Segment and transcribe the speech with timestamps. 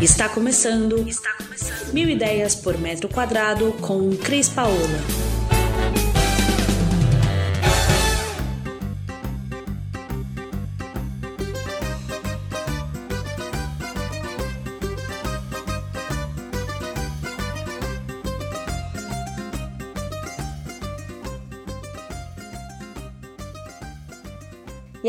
[0.00, 1.08] Está começando.
[1.08, 1.92] Está começando.
[1.92, 5.27] Mil ideias por metro quadrado com Cris Paola.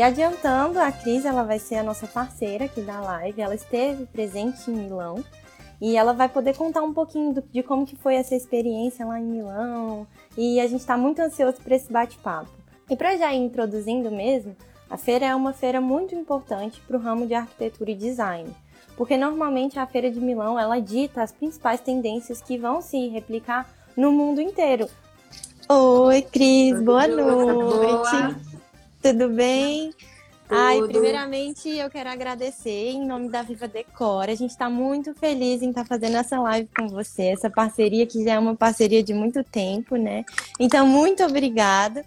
[0.00, 3.42] E adiantando, a Cris ela vai ser a nossa parceira aqui da live.
[3.42, 5.22] Ela esteve presente em Milão
[5.78, 9.20] e ela vai poder contar um pouquinho do, de como que foi essa experiência lá
[9.20, 10.06] em Milão.
[10.38, 12.48] E a gente está muito ansioso por esse bate-papo.
[12.88, 14.56] E para já ir introduzindo mesmo,
[14.88, 18.48] a feira é uma feira muito importante para o ramo de arquitetura e design,
[18.96, 23.68] porque normalmente a feira de Milão ela dita as principais tendências que vão se replicar
[23.94, 24.88] no mundo inteiro.
[25.68, 28.16] Oi, Cris, boa noite.
[28.16, 28.49] Boa.
[29.02, 29.92] Tudo bem?
[30.46, 30.60] Tudo.
[30.60, 34.28] Ai, primeiramente eu quero agradecer em nome da Viva Decor.
[34.28, 38.06] A gente está muito feliz em estar tá fazendo essa live com você, essa parceria
[38.06, 40.24] que já é uma parceria de muito tempo, né?
[40.58, 42.04] Então, muito obrigada.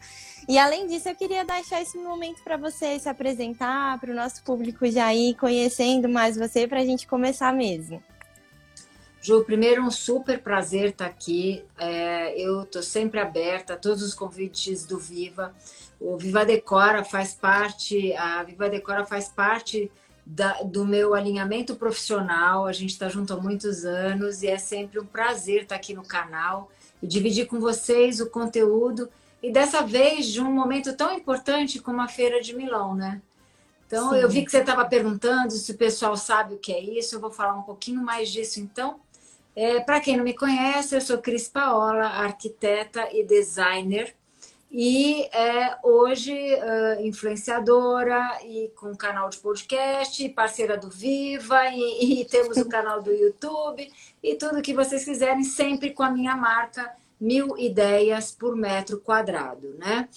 [0.48, 4.44] E além disso, eu queria deixar esse momento para você se apresentar, para o nosso
[4.44, 8.04] público já ir conhecendo mais você, para a gente começar mesmo.
[9.22, 11.64] Ju, primeiro um super prazer estar tá aqui.
[11.78, 15.56] É, eu estou sempre aberta a todos os convites do Viva.
[16.04, 19.90] O Viva Decora faz parte, a Viva Decora faz parte
[20.26, 22.66] da, do meu alinhamento profissional.
[22.66, 26.04] A gente está junto há muitos anos e é sempre um prazer estar aqui no
[26.04, 26.70] canal
[27.02, 29.10] e dividir com vocês o conteúdo.
[29.42, 33.22] E dessa vez de um momento tão importante como a Feira de Milão, né?
[33.88, 34.17] Então, Sim.
[34.17, 37.16] eu vi que você estava perguntando se o pessoal sabe o que é isso.
[37.16, 39.00] Eu vou falar um pouquinho mais disso, então.
[39.56, 44.14] É, Para quem não me conhece, eu sou Cris Paola, arquiteta e designer
[44.76, 52.26] e é, hoje uh, influenciadora e com canal de podcast, parceira do Viva e, e
[52.28, 53.88] temos o canal do YouTube
[54.24, 59.76] e tudo que vocês quiserem, sempre com a minha marca Mil Ideias por Metro Quadrado,
[59.78, 60.10] né?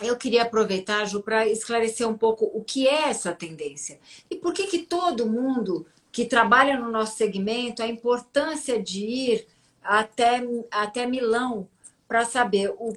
[0.00, 3.98] Eu queria aproveitar, Ju, para esclarecer um pouco o que é essa tendência
[4.30, 9.46] e por que que todo mundo que trabalha no nosso segmento, a importância de ir
[9.82, 11.68] até, até Milão
[12.06, 12.94] para saber o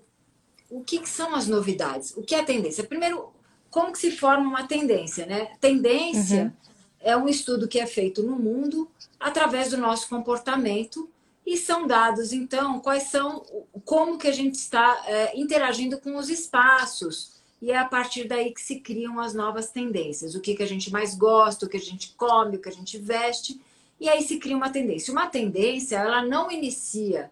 [0.69, 2.15] o que, que, são as novidades?
[2.15, 2.83] O que é a tendência?
[2.83, 3.29] Primeiro,
[3.69, 5.51] como que se forma uma tendência, né?
[5.59, 6.51] Tendência uhum.
[6.99, 8.89] é um estudo que é feito no mundo
[9.19, 11.09] através do nosso comportamento
[11.45, 13.45] e são dados, então, quais são,
[13.85, 18.53] como que a gente está é, interagindo com os espaços e é a partir daí
[18.53, 20.35] que se criam as novas tendências.
[20.35, 22.73] O que, que a gente mais gosta, o que a gente come, o que a
[22.73, 23.59] gente veste
[23.99, 25.11] e aí se cria uma tendência.
[25.11, 27.31] Uma tendência, ela não inicia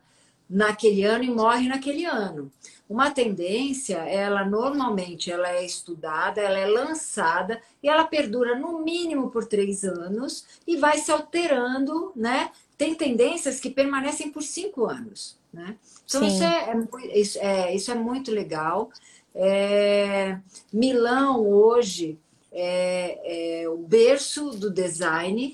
[0.49, 2.51] naquele ano e morre naquele ano.
[2.87, 9.31] Uma tendência, ela normalmente ela é estudada, ela é lançada e ela perdura no mínimo
[9.31, 12.51] por três anos e vai se alterando, né?
[12.77, 15.77] Tem tendências que permanecem por cinco anos, né?
[16.05, 18.91] Então isso é, é, isso é, isso é muito legal.
[19.33, 20.37] É,
[20.71, 22.19] Milão hoje
[22.51, 25.53] é, é o berço do design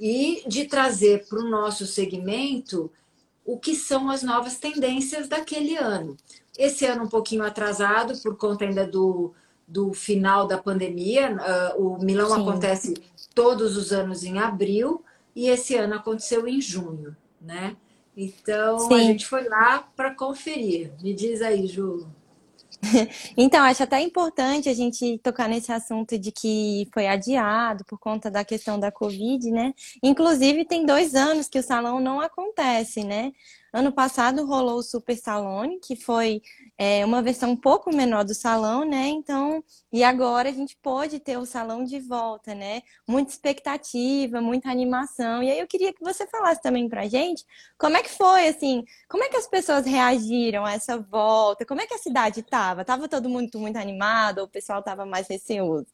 [0.00, 2.90] e de trazer para o nosso segmento
[3.44, 6.16] o que são as novas tendências daquele ano.
[6.56, 9.32] Esse ano um pouquinho atrasado por conta ainda do,
[9.66, 11.36] do final da pandemia.
[11.76, 12.42] Uh, o Milão Sim.
[12.42, 12.94] acontece
[13.34, 15.02] todos os anos em abril
[15.34, 17.76] e esse ano aconteceu em junho, né?
[18.16, 18.94] Então Sim.
[18.94, 20.92] a gente foi lá para conferir.
[21.02, 22.06] Me diz aí, Ju.
[23.36, 28.30] Então, acho até importante a gente tocar nesse assunto de que foi adiado por conta
[28.30, 29.72] da questão da Covid, né?
[30.02, 33.32] Inclusive, tem dois anos que o salão não acontece, né?
[33.72, 36.42] Ano passado rolou o Super Salone, que foi
[36.76, 39.08] é, uma versão um pouco menor do salão, né?
[39.08, 42.82] Então, e agora a gente pode ter o salão de volta, né?
[43.08, 45.42] Muita expectativa, muita animação.
[45.42, 47.46] E aí eu queria que você falasse também pra gente
[47.78, 51.64] como é que foi, assim, como é que as pessoas reagiram a essa volta?
[51.64, 52.84] Como é que a cidade tava?
[52.84, 55.86] Tava todo mundo muito, animado ou o pessoal tava mais receoso?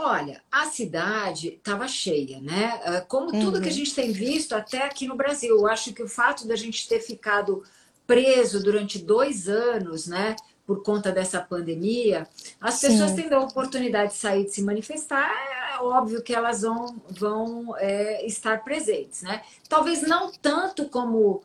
[0.00, 2.80] Olha, a cidade estava cheia, né?
[2.84, 3.60] Ah, como tudo uhum.
[3.60, 3.78] que a uhum.
[3.78, 5.56] gente tem visto até aqui no Brasil.
[5.56, 7.64] Eu acho que o fato da gente ter ficado
[8.06, 10.36] preso durante dois anos, né?
[10.64, 12.28] Por conta dessa pandemia,
[12.60, 12.88] as Sim.
[12.88, 15.32] pessoas tendo a oportunidade de sair de se manifestar,
[15.74, 19.42] é óbvio que elas vão, vão é, estar presentes, né?
[19.68, 21.42] Talvez não tanto como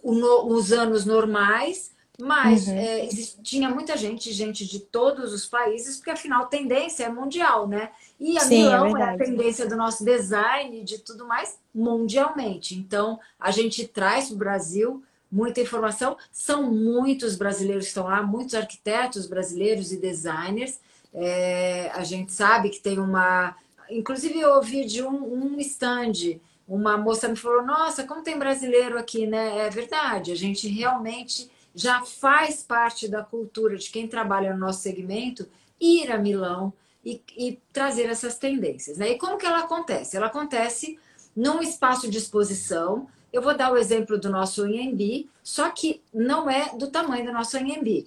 [0.00, 2.76] os anos normais, mas uhum.
[2.76, 3.08] é,
[3.42, 7.90] tinha muita gente, gente de todos os países, porque afinal a tendência é mundial, né?
[8.20, 11.26] E a Sim, é Milão é, é, a tendência do nosso design e de tudo
[11.26, 12.76] mais mundialmente.
[12.76, 16.16] Então a gente traz para o Brasil muita informação.
[16.30, 20.78] São muitos brasileiros que estão lá, muitos arquitetos brasileiros e designers.
[21.12, 23.56] É, a gente sabe que tem uma
[23.90, 28.98] inclusive eu ouvi de um, um stand, uma moça me falou, nossa, como tem brasileiro
[28.98, 29.66] aqui, né?
[29.66, 34.80] É verdade, a gente realmente já faz parte da cultura de quem trabalha no nosso
[34.80, 35.48] segmento
[35.80, 36.72] ir a Milão
[37.04, 38.96] e, e trazer essas tendências.
[38.96, 39.10] Né?
[39.10, 40.16] E como que ela acontece?
[40.16, 40.98] Ela acontece
[41.34, 43.08] num espaço de exposição.
[43.32, 47.32] Eu vou dar o exemplo do nosso Anhembi, só que não é do tamanho do
[47.32, 48.06] nosso Anhembi.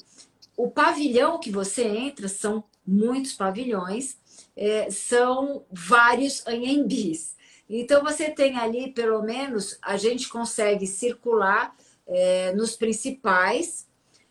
[0.55, 4.17] O pavilhão que você entra são muitos pavilhões,
[4.55, 7.35] é, são vários Anhembis.
[7.69, 11.75] Então você tem ali, pelo menos, a gente consegue circular
[12.07, 13.87] é, nos principais.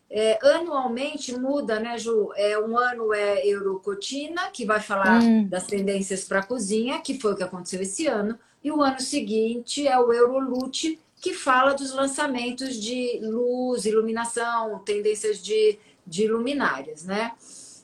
[0.09, 2.31] É, anualmente muda, né, Ju?
[2.37, 5.49] É, um ano é Eurocotina, que vai falar hum.
[5.49, 8.39] das tendências para a cozinha, que foi o que aconteceu esse ano.
[8.63, 15.39] E o ano seguinte é o Eurolute, que fala dos lançamentos de luz, iluminação, tendências
[15.43, 17.33] de, de luminárias, né?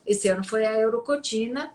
[0.07, 1.73] Esse ano foi a Eurocotina.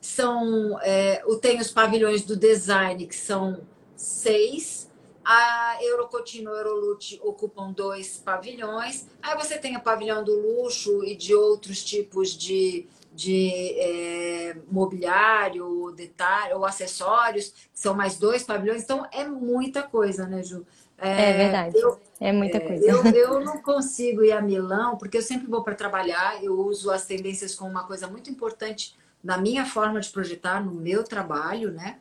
[0.00, 3.60] São, é, tem os pavilhões do design, que são
[3.96, 4.85] seis.
[5.28, 9.08] A Eurocotino e Eurolute ocupam dois pavilhões.
[9.20, 12.86] Aí você tem o pavilhão do luxo e de outros tipos de
[13.16, 20.42] de é, mobiliário, detalhe, ou acessórios, são mais dois pavilhões, então é muita coisa, né,
[20.42, 20.66] Ju?
[20.98, 22.84] É, é verdade, eu, é muita é, coisa.
[22.86, 26.90] Eu, eu não consigo ir a Milão, porque eu sempre vou para trabalhar, eu uso
[26.90, 28.94] as tendências como uma coisa muito importante
[29.24, 31.98] na minha forma de projetar, no meu trabalho, né?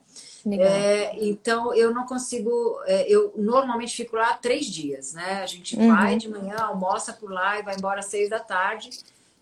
[0.53, 5.41] É, então eu não consigo, é, eu normalmente fico lá três dias, né?
[5.41, 5.87] A gente uhum.
[5.87, 8.91] vai de manhã, almoça por lá e vai embora às seis da tarde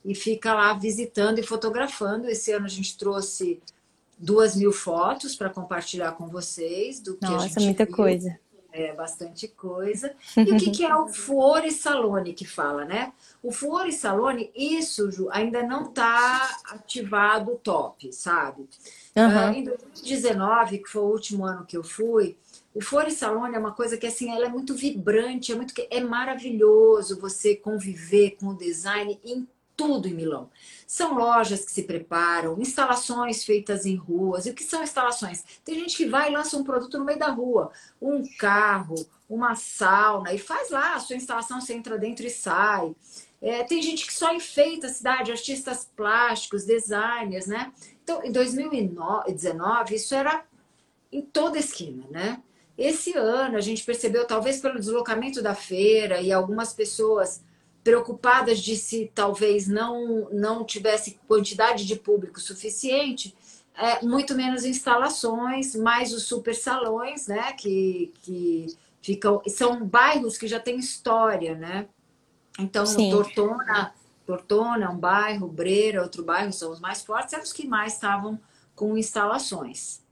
[0.05, 2.29] e fica lá visitando e fotografando.
[2.29, 3.61] Esse ano a gente trouxe
[4.17, 7.95] duas mil fotos para compartilhar com vocês do que Nossa, a gente muita viu.
[7.95, 8.39] coisa.
[8.75, 10.15] É, bastante coisa.
[10.35, 13.13] E o que, que é o Fuori Salone que fala, né?
[13.43, 18.67] O Fuori Salone, isso, Ju, ainda não está ativado top, sabe?
[19.15, 19.51] Uhum.
[19.51, 22.35] Uh, em 2019, que foi o último ano que eu fui,
[22.73, 25.99] o Fuori Salone é uma coisa que assim, ela é muito vibrante, é muito é
[25.99, 30.49] maravilhoso você conviver com o design em tudo em Milão.
[30.85, 34.45] São lojas que se preparam, instalações feitas em ruas.
[34.45, 35.43] E o que são instalações?
[35.63, 37.71] Tem gente que vai e lança um produto no meio da rua,
[38.01, 38.95] um carro,
[39.29, 42.95] uma sauna, e faz lá a sua instalação, você entra dentro e sai.
[43.41, 47.73] É, tem gente que só enfeita a cidade, artistas plásticos, designers, né?
[48.03, 50.45] Então, em 2019, isso era
[51.11, 52.41] em toda esquina, né?
[52.77, 57.41] Esse ano a gente percebeu, talvez pelo deslocamento da feira e algumas pessoas
[57.83, 63.35] preocupadas de se talvez não, não tivesse quantidade de público suficiente,
[63.75, 67.53] é, muito menos instalações, mais os super salões, né?
[67.53, 68.67] Que, que
[69.01, 69.41] ficam.
[69.47, 71.87] São bairros que já têm história, né?
[72.59, 73.09] Então, Sim.
[73.09, 73.93] Tortona,
[74.25, 77.93] Tortona é um bairro, Breira, outro bairro, são os mais fortes, eram os que mais
[77.93, 78.39] estavam
[78.75, 80.02] com instalações.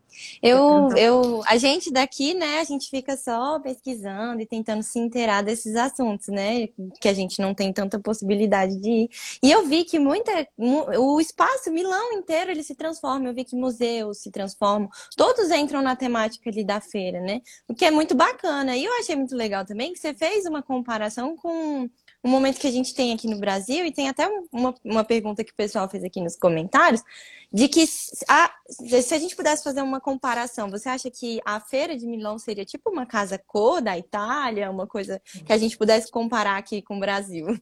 [0.42, 5.42] Eu, eu, a gente daqui, né, a gente fica só pesquisando e tentando se inteirar
[5.42, 6.68] desses assuntos, né,
[7.00, 9.10] que a gente não tem tanta possibilidade de ir.
[9.44, 13.28] E eu vi que muita, o espaço Milão inteiro ele se transforma.
[13.28, 17.74] Eu vi que museus se transformam, todos entram na temática ali da feira, né, o
[17.74, 18.76] que é muito bacana.
[18.76, 21.90] E eu achei muito legal também que você fez uma comparação com
[22.24, 25.44] um momento que a gente tem aqui no Brasil, e tem até uma, uma pergunta
[25.44, 27.04] que o pessoal fez aqui nos comentários,
[27.52, 27.84] de que
[28.28, 32.38] a, se a gente pudesse fazer uma comparação, você acha que a feira de Milão
[32.38, 36.82] seria tipo uma casa cor da Itália, uma coisa que a gente pudesse comparar aqui
[36.82, 37.60] com o Brasil?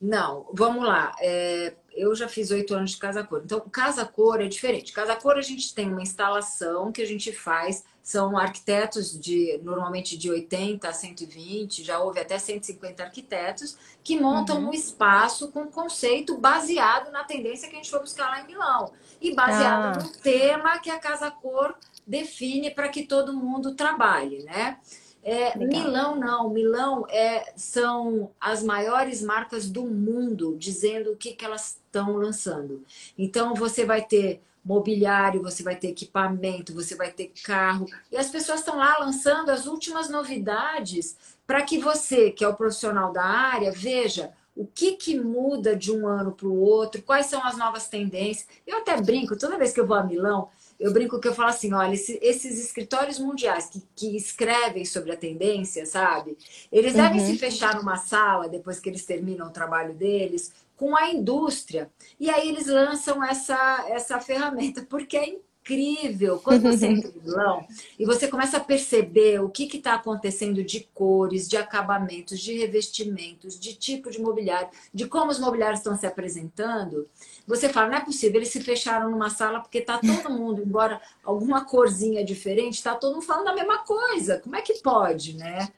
[0.00, 1.14] Não, vamos lá.
[1.20, 3.42] É, eu já fiz oito anos de Casa Cor.
[3.44, 4.92] Então, Casa Cor é diferente.
[4.92, 10.16] Casa Cor a gente tem uma instalação que a gente faz são arquitetos de normalmente
[10.16, 14.68] de 80 a 120, já houve até 150 arquitetos que montam uhum.
[14.68, 18.92] um espaço com conceito baseado na tendência que a gente foi buscar lá em Milão
[19.20, 20.02] e baseado ah.
[20.04, 21.74] no tema que a Casa Cor
[22.06, 24.78] define para que todo mundo trabalhe, né?
[25.28, 31.44] É, Milão não, Milão é, são as maiores marcas do mundo dizendo o que, que
[31.44, 32.84] elas estão lançando.
[33.18, 37.86] Então você vai ter mobiliário, você vai ter equipamento, você vai ter carro.
[38.12, 42.54] E as pessoas estão lá lançando as últimas novidades para que você, que é o
[42.54, 47.26] profissional da área, veja o que, que muda de um ano para o outro, quais
[47.26, 48.46] são as novas tendências.
[48.64, 51.48] Eu até brinco, toda vez que eu vou a Milão, eu brinco que eu falo
[51.48, 56.36] assim, olha, esses escritórios mundiais que, que escrevem sobre a tendência, sabe?
[56.70, 57.02] Eles uhum.
[57.02, 61.90] devem se fechar numa sala depois que eles terminam o trabalho deles, com a indústria.
[62.20, 66.38] E aí eles lançam essa, essa ferramenta, porque é incrível.
[66.38, 67.66] Quando você entra no Milão
[67.98, 73.58] e você começa a perceber o que está acontecendo de cores, de acabamentos, de revestimentos,
[73.58, 77.08] de tipo de mobiliário, de como os mobiliários estão se apresentando,
[77.46, 81.00] você fala, não é possível, eles se fecharam numa sala porque está todo mundo, embora
[81.24, 84.40] alguma corzinha diferente, está todo mundo falando a mesma coisa.
[84.40, 85.68] Como é que pode, né?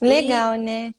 [0.00, 0.58] Legal, e...
[0.58, 0.94] né?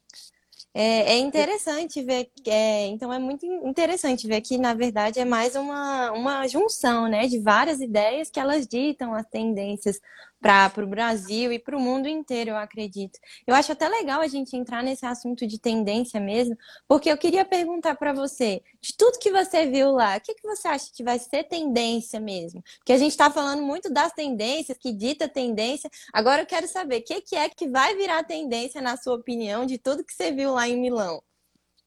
[0.75, 5.55] É, é interessante ver, é, então é muito interessante ver que, na verdade, é mais
[5.55, 10.01] uma, uma junção né, de várias ideias que elas ditam as tendências
[10.43, 13.17] para o Brasil e para o mundo inteiro, eu acredito.
[13.47, 17.45] Eu acho até legal a gente entrar nesse assunto de tendência mesmo, porque eu queria
[17.45, 21.01] perguntar para você, de tudo que você viu lá, o que, que você acha que
[21.01, 22.61] vai ser tendência mesmo?
[22.79, 25.89] Porque a gente está falando muito das tendências, que dita tendência.
[26.11, 29.65] Agora eu quero saber, o que, que é que vai virar tendência, na sua opinião,
[29.65, 31.23] de tudo que você viu lá em Milão?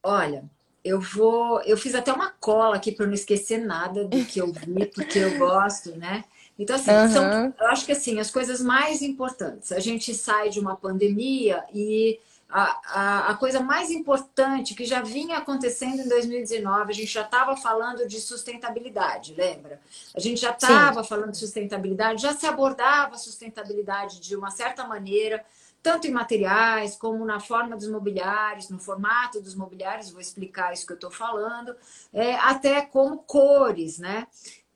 [0.03, 0.49] Olha,
[0.83, 1.61] eu vou.
[1.63, 5.19] Eu fiz até uma cola aqui para não esquecer nada do que eu vi, porque
[5.19, 6.25] eu gosto, né?
[6.59, 7.09] Então, assim, uhum.
[7.11, 9.73] são, eu acho que assim, as coisas mais importantes.
[9.73, 15.03] A gente sai de uma pandemia e a, a, a, coisa mais importante que já
[15.03, 19.81] vinha acontecendo em 2019, a gente já estava falando de sustentabilidade, lembra?
[20.15, 24.87] A gente já estava falando de sustentabilidade, já se abordava a sustentabilidade de uma certa
[24.87, 25.45] maneira,
[25.83, 30.87] tanto em materiais como na forma dos mobiliários, no formato dos mobiliários, vou explicar isso
[30.87, 31.75] que eu estou falando,
[32.13, 34.27] é, até como cores, né?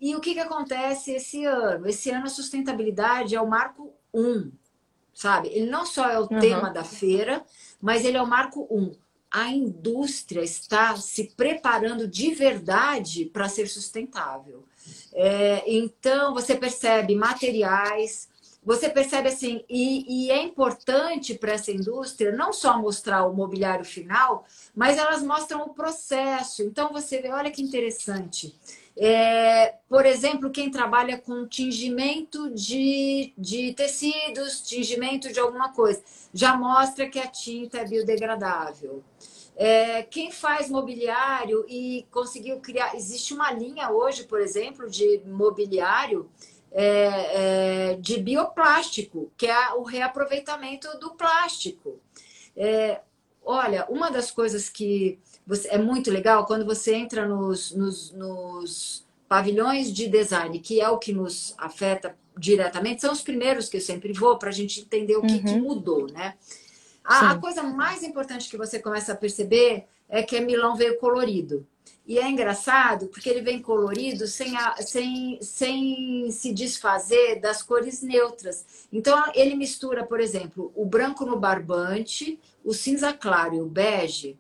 [0.01, 1.87] E o que, que acontece esse ano?
[1.87, 4.51] Esse ano a sustentabilidade é o marco 1,
[5.13, 5.49] sabe?
[5.49, 6.41] Ele não só é o uhum.
[6.41, 7.45] tema da feira,
[7.81, 8.93] mas ele é o marco 1.
[9.31, 14.65] A indústria está se preparando de verdade para ser sustentável.
[15.13, 18.30] É, então, você percebe materiais,
[18.63, 23.85] você percebe assim, e, e é importante para essa indústria não só mostrar o mobiliário
[23.85, 26.63] final, mas elas mostram o processo.
[26.63, 28.55] Então, você vê, olha que interessante.
[28.97, 36.03] É, por exemplo, quem trabalha com tingimento de, de tecidos, tingimento de alguma coisa,
[36.35, 39.03] já mostra que a tinta é biodegradável.
[39.57, 42.95] É, quem faz mobiliário e conseguiu criar.
[42.95, 46.29] Existe uma linha hoje, por exemplo, de mobiliário
[46.73, 51.99] é, é, de bioplástico, que é o reaproveitamento do plástico.
[52.57, 53.01] É,
[53.45, 59.07] olha, uma das coisas que você, é muito legal quando você entra nos, nos, nos
[59.29, 63.81] pavilhões de design, que é o que nos afeta diretamente, são os primeiros que eu
[63.81, 65.45] sempre vou para a gente entender o que, uhum.
[65.45, 66.35] que mudou, né?
[67.05, 71.67] A, a, coisa mais importante que você começa a perceber é que Milão veio colorido.
[72.11, 78.03] E é engraçado porque ele vem colorido sem, a, sem, sem se desfazer das cores
[78.03, 78.67] neutras.
[78.93, 84.37] Então, ele mistura, por exemplo, o branco no barbante, o cinza claro e o bege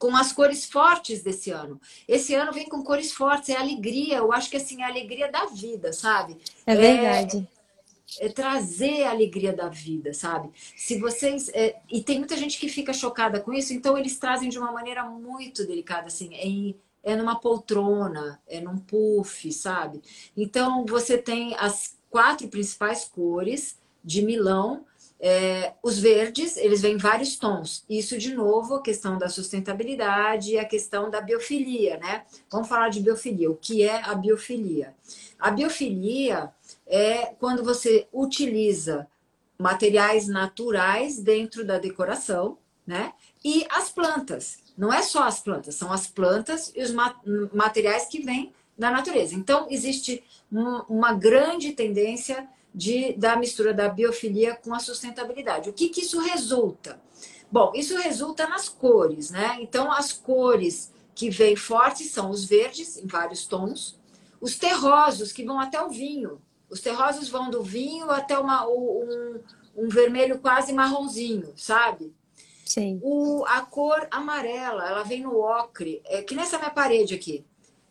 [0.00, 1.80] com as cores fortes desse ano.
[2.08, 4.16] Esse ano vem com cores fortes, é alegria.
[4.16, 6.36] Eu acho que assim, é a alegria da vida, sabe?
[6.66, 7.48] É verdade.
[8.20, 10.50] É, trazer a alegria da vida, sabe?
[10.76, 11.48] Se vocês.
[11.54, 14.70] É, e tem muita gente que fica chocada com isso, então eles trazem de uma
[14.70, 20.02] maneira muito delicada, assim, é, é numa poltrona, é num puff, sabe?
[20.36, 24.84] Então você tem as quatro principais cores de Milão
[25.20, 27.84] é, os verdes, eles vêm em vários tons.
[27.88, 32.24] Isso, de novo, a questão da sustentabilidade e a questão da biofilia, né?
[32.50, 33.50] Vamos falar de biofilia.
[33.50, 34.94] O que é a biofilia?
[35.38, 36.52] A biofilia
[36.86, 39.06] é quando você utiliza
[39.58, 43.12] materiais naturais dentro da decoração, né?
[43.42, 44.58] E as plantas.
[44.76, 46.92] Não é só as plantas, são as plantas e os
[47.52, 49.34] materiais que vêm da natureza.
[49.34, 55.70] Então, existe uma grande tendência de, da mistura da biofilia com a sustentabilidade.
[55.70, 57.00] O que, que isso resulta?
[57.50, 59.58] Bom, isso resulta nas cores, né?
[59.60, 64.00] Então, as cores que vêm fortes são os verdes, em vários tons,
[64.40, 66.42] os terrosos, que vão até o vinho.
[66.68, 69.40] Os terrosos vão do vinho até uma, um,
[69.76, 72.12] um vermelho quase marronzinho, sabe?
[72.64, 72.98] Sim.
[73.02, 77.44] O, a cor amarela, ela vem no ocre, é que nessa minha parede aqui.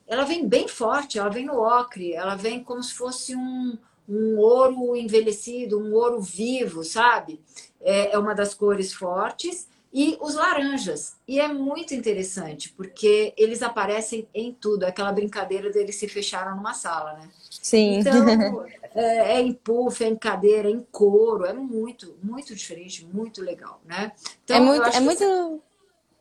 [0.05, 4.37] Ela vem bem forte, ela vem no ocre, ela vem como se fosse um, um
[4.37, 7.39] ouro envelhecido, um ouro vivo, sabe?
[7.81, 9.67] É, é uma das cores fortes.
[9.93, 11.15] E os laranjas.
[11.27, 14.85] E é muito interessante, porque eles aparecem em tudo.
[14.85, 17.29] Aquela brincadeira deles se fecharam numa sala, né?
[17.61, 17.99] Sim.
[17.99, 21.45] Então, é, é em puff, é em cadeira, é em couro.
[21.45, 24.11] É muito, muito diferente, muito legal, né?
[24.43, 25.61] Então, é muito, é muito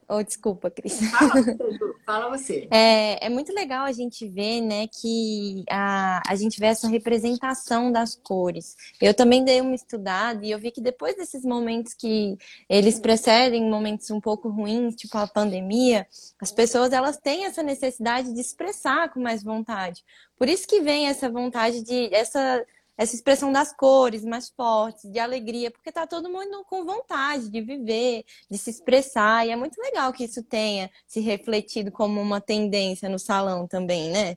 [0.09, 1.01] Oh, desculpa, Cris.
[1.11, 1.57] Fala você,
[2.05, 2.69] Fala você.
[2.71, 7.91] É, é muito legal a gente ver, né, que a, a gente vê essa representação
[7.91, 8.77] das cores.
[9.01, 12.37] Eu também dei uma estudada e eu vi que depois desses momentos que
[12.69, 16.07] eles precedem momentos um pouco ruins, tipo a pandemia,
[16.41, 20.05] as pessoas elas têm essa necessidade de expressar com mais vontade.
[20.37, 22.65] Por isso que vem essa vontade de essa
[23.03, 27.61] essa expressão das cores mais fortes, de alegria, porque tá todo mundo com vontade de
[27.61, 32.41] viver, de se expressar, e é muito legal que isso tenha se refletido como uma
[32.41, 34.37] tendência no salão também, né?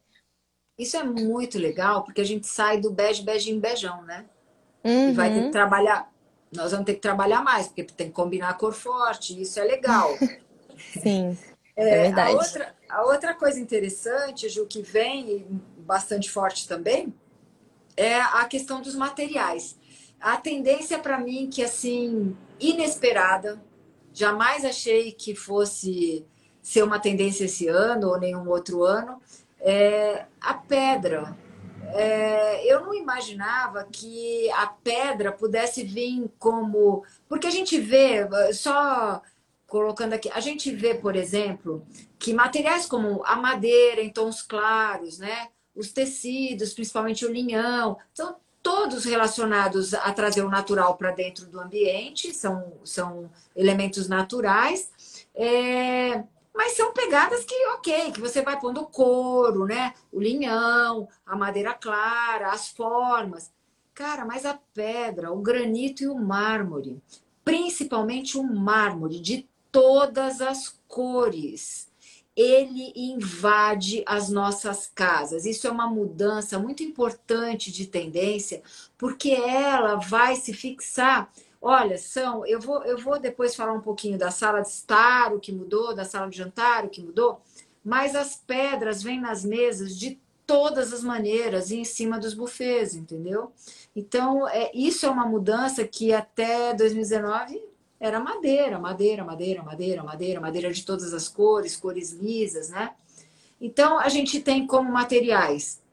[0.77, 4.25] Isso é muito legal, porque a gente sai do bege, beijinho, beijão, né?
[4.83, 5.09] Uhum.
[5.11, 5.51] E vai ter que uhum.
[5.51, 6.11] trabalhar.
[6.51, 9.63] Nós vamos ter que trabalhar mais, porque tem que combinar a cor forte, isso é
[9.63, 10.09] legal.
[11.01, 11.37] Sim.
[11.75, 12.31] É, é verdade.
[12.31, 15.45] A outra, a outra coisa interessante, Ju, que vem
[15.77, 17.13] bastante forte também,
[17.95, 19.77] é a questão dos materiais.
[20.19, 23.61] A tendência para mim que assim inesperada,
[24.13, 26.25] jamais achei que fosse
[26.61, 29.21] ser uma tendência esse ano ou nenhum outro ano,
[29.59, 31.37] é a pedra.
[31.93, 37.03] É, eu não imaginava que a pedra pudesse vir como.
[37.29, 39.21] Porque a gente vê, só
[39.67, 41.85] colocando aqui, a gente vê, por exemplo,
[42.17, 45.49] que materiais como a madeira em tons claros, né?
[45.75, 51.59] Os tecidos, principalmente o linhão, são todos relacionados a trazer o natural para dentro do
[51.59, 58.81] ambiente, são, são elementos naturais, é, mas são pegadas que, ok, que você vai pondo
[58.81, 59.93] o couro, né?
[60.11, 63.51] O linhão, a madeira clara, as formas.
[63.93, 66.99] Cara, mas a pedra, o granito e o mármore,
[67.43, 71.91] principalmente o mármore de todas as cores
[72.35, 75.45] ele invade as nossas casas.
[75.45, 78.61] Isso é uma mudança muito importante de tendência,
[78.97, 81.31] porque ela vai se fixar.
[81.61, 85.39] Olha, são, eu vou, eu vou depois falar um pouquinho da sala de estar, o
[85.39, 87.41] que mudou, da sala de jantar, o que mudou,
[87.83, 92.95] mas as pedras vêm nas mesas de todas as maneiras e em cima dos bufês,
[92.95, 93.51] entendeu?
[93.95, 100.41] Então, é, isso é uma mudança que até 2019 era madeira, madeira, madeira, madeira, madeira,
[100.41, 102.91] madeira de todas as cores, cores lisas, né?
[103.59, 105.83] Então, a gente tem como materiais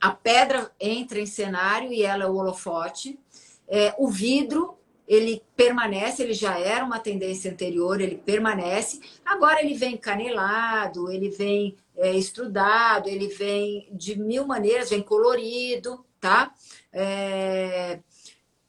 [0.00, 3.18] a pedra entra em cenário e ela é o holofote.
[3.66, 9.00] É, o vidro, ele permanece, ele já era uma tendência anterior, ele permanece.
[9.24, 16.04] Agora ele vem canelado, ele vem é, estrudado, ele vem de mil maneiras, vem colorido,
[16.20, 16.52] tá?
[16.92, 18.00] É,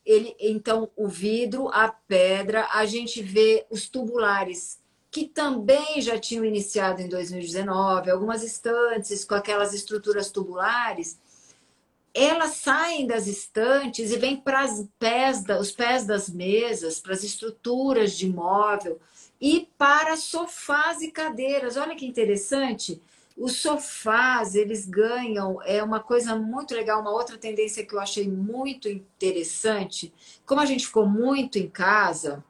[0.10, 4.80] ele, então o vidro, a pedra, a gente vê os tubulares
[5.12, 11.20] que também já tinham iniciado em 2019, algumas estantes com aquelas estruturas tubulares,
[12.12, 14.68] elas saem das estantes e vêm para
[14.98, 19.00] pés, os pés das mesas, para as estruturas de móvel
[19.40, 21.78] e para sofás e cadeiras.
[21.78, 23.00] Olha que interessante.
[23.40, 28.28] Os sofás, eles ganham, é uma coisa muito legal, uma outra tendência que eu achei
[28.28, 30.14] muito interessante.
[30.46, 32.44] Como a gente ficou muito em casa,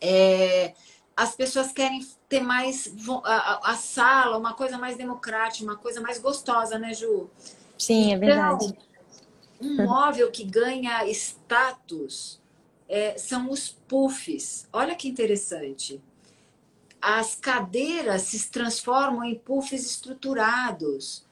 [0.00, 0.74] é,
[1.16, 6.18] as pessoas querem ter mais a, a, sala, uma coisa mais democrática, uma coisa mais
[6.18, 7.30] gostosa, né, Ju?
[7.78, 8.64] Sim, é verdade.
[8.64, 8.76] Então,
[9.60, 12.42] um móvel que ganha status
[12.88, 14.66] é, são os puffs.
[14.72, 16.02] Olha que interessante
[17.02, 21.26] as cadeiras se transformam em puffs estruturados.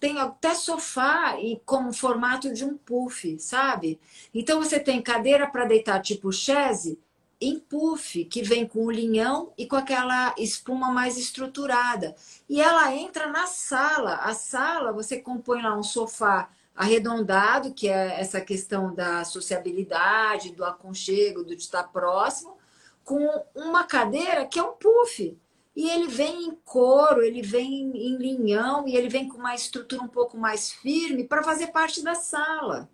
[0.00, 4.00] Tem até sofá e com o formato de um puff, sabe?
[4.34, 6.98] Então você tem cadeira para deitar tipo chaise
[7.40, 12.16] em puff, que vem com o linhão e com aquela espuma mais estruturada.
[12.48, 14.16] E ela entra na sala.
[14.16, 20.64] A sala, você compõe lá um sofá arredondado, que é essa questão da sociabilidade, do
[20.64, 22.56] aconchego, do estar próximo,
[23.04, 25.36] com uma cadeira que é um puff.
[25.76, 30.02] E ele vem em couro, ele vem em linhão e ele vem com uma estrutura
[30.02, 32.88] um pouco mais firme para fazer parte da sala.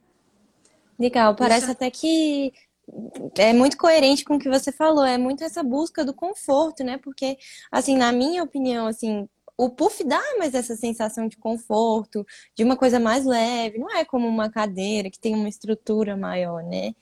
[0.98, 1.72] Legal, parece Isso...
[1.72, 2.52] até que
[3.36, 6.98] é muito coerente com o que você falou, é muito essa busca do conforto, né?
[6.98, 7.38] Porque,
[7.70, 12.76] assim, na minha opinião, assim, o puff dá mais essa sensação de conforto, de uma
[12.76, 16.94] coisa mais leve, não é como uma cadeira que tem uma estrutura maior, né?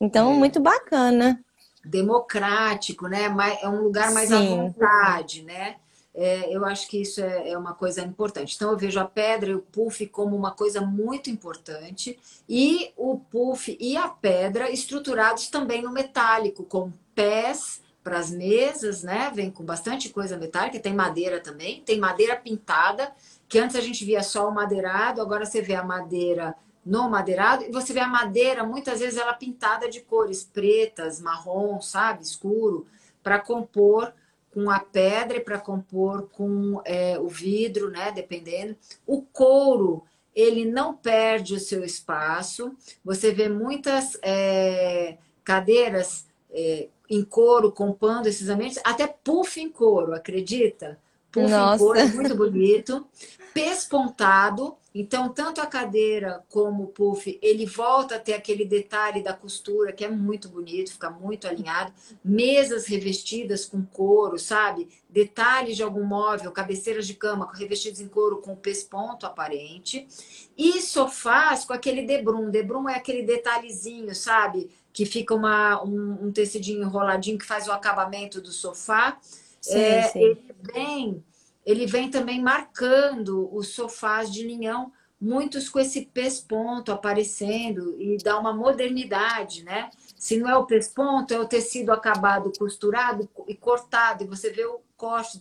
[0.00, 0.34] Então, é.
[0.34, 1.42] muito bacana
[1.86, 3.24] democrático, né?
[3.62, 4.34] É um lugar mais Sim.
[4.34, 5.76] à vontade, né?
[6.14, 8.56] É, eu acho que isso é, é, uma coisa importante.
[8.56, 12.18] Então, eu vejo a pedra e o puff como uma coisa muito importante,
[12.48, 19.02] e o puff e a pedra estruturados também no metálico, com pés para as mesas,
[19.02, 19.30] né?
[19.34, 23.12] Vem com bastante coisa metálica, tem madeira também, tem madeira pintada,
[23.46, 26.54] que antes a gente via só o madeirado, agora você vê a madeira
[26.86, 31.80] no madeirado, e você vê a madeira, muitas vezes ela pintada de cores pretas, marrom,
[31.80, 32.86] sabe, escuro,
[33.24, 34.14] para compor
[34.54, 38.76] com a pedra e para compor com é, o vidro, né, dependendo.
[39.04, 42.72] O couro, ele não perde o seu espaço.
[43.04, 50.14] Você vê muitas é, cadeiras é, em couro, compondo esses ambientes, até puff em couro,
[50.14, 50.98] acredita?
[51.32, 51.74] Puff Nossa.
[51.74, 53.04] em couro, é muito bonito.
[53.52, 59.34] Pespontado, Então, tanto a cadeira como o puff, ele volta a ter aquele detalhe da
[59.34, 61.92] costura, que é muito bonito, fica muito alinhado.
[62.24, 64.88] Mesas revestidas com couro, sabe?
[65.06, 70.08] Detalhes de algum móvel, cabeceiras de cama revestidos em couro com pesponto aparente.
[70.56, 72.48] E sofás com aquele debrum.
[72.48, 74.70] Debrum é aquele detalhezinho, sabe?
[74.94, 79.18] Que fica uma, um, um tecidinho enroladinho que faz o acabamento do sofá.
[79.60, 80.22] Sim, é, sim.
[80.22, 81.24] Ele vem
[81.66, 88.38] ele vem também marcando os sofás de linhão, muitos com esse pesponto aparecendo e dá
[88.38, 89.90] uma modernidade, né?
[90.16, 94.64] Se não é o pesponto, é o tecido acabado, costurado e cortado, e você vê
[94.64, 95.38] o corte.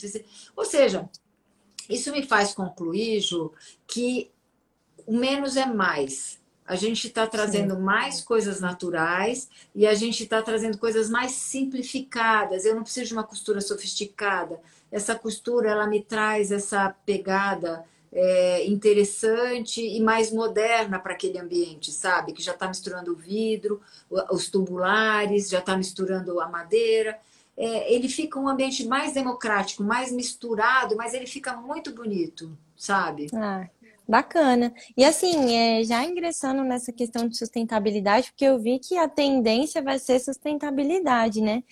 [0.55, 1.07] Ou seja,
[1.87, 3.53] isso me faz concluir, Ju,
[3.85, 4.31] que
[5.05, 6.41] o menos é mais.
[6.65, 7.81] A gente está trazendo Sim.
[7.81, 12.65] mais coisas naturais e a gente está trazendo coisas mais simplificadas.
[12.65, 14.59] Eu não preciso de uma costura sofisticada
[14.95, 21.91] essa costura ela me traz essa pegada é, interessante e mais moderna para aquele ambiente,
[21.91, 22.31] sabe?
[22.31, 23.81] Que já está misturando o vidro,
[24.31, 27.19] os tubulares, já está misturando a madeira.
[27.57, 33.27] É, ele fica um ambiente mais democrático, mais misturado, mas ele fica muito bonito, sabe?
[33.33, 33.67] Ah,
[34.07, 34.73] bacana.
[34.95, 39.81] E assim, é, já ingressando nessa questão de sustentabilidade, porque eu vi que a tendência
[39.81, 41.63] vai ser sustentabilidade, né?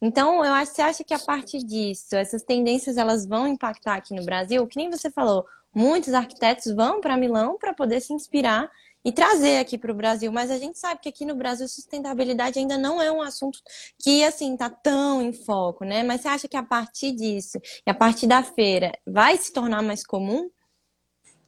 [0.00, 4.14] Então, eu acho, você acha que a partir disso, essas tendências elas vão impactar aqui
[4.14, 4.66] no Brasil?
[4.66, 8.68] Que nem você falou, muitos arquitetos vão para Milão para poder se inspirar
[9.04, 12.58] e trazer aqui para o Brasil, mas a gente sabe que aqui no Brasil sustentabilidade
[12.58, 13.58] ainda não é um assunto
[13.98, 16.02] que assim está tão em foco, né?
[16.02, 19.82] Mas você acha que a partir disso e a partir da feira vai se tornar
[19.82, 20.48] mais comum?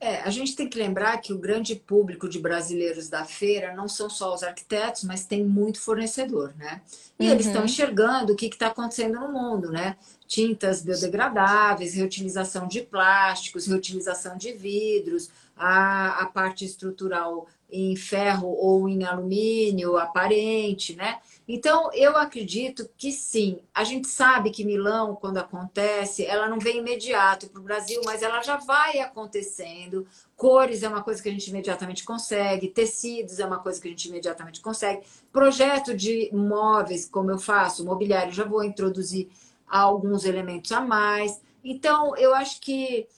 [0.04, 3.88] É, a gente tem que lembrar que o grande público de brasileiros da feira não
[3.88, 6.82] são só os arquitetos, mas tem muito fornecedor, né?
[7.18, 7.32] E uhum.
[7.32, 9.96] eles estão enxergando o que está acontecendo no mundo, né?
[10.26, 18.88] Tintas biodegradáveis, reutilização de plásticos, reutilização de vidros, a, a parte estrutural em ferro ou
[18.88, 21.18] em alumínio aparente, né?
[21.46, 23.58] Então, eu acredito que sim.
[23.74, 28.22] A gente sabe que Milão, quando acontece, ela não vem imediato para o Brasil, mas
[28.22, 30.06] ela já vai acontecendo.
[30.36, 33.90] Cores é uma coisa que a gente imediatamente consegue, tecidos é uma coisa que a
[33.90, 35.02] gente imediatamente consegue.
[35.32, 39.28] Projeto de móveis, como eu faço, mobiliário, já vou introduzir
[39.68, 41.42] alguns elementos a mais.
[41.64, 43.08] Então, eu acho que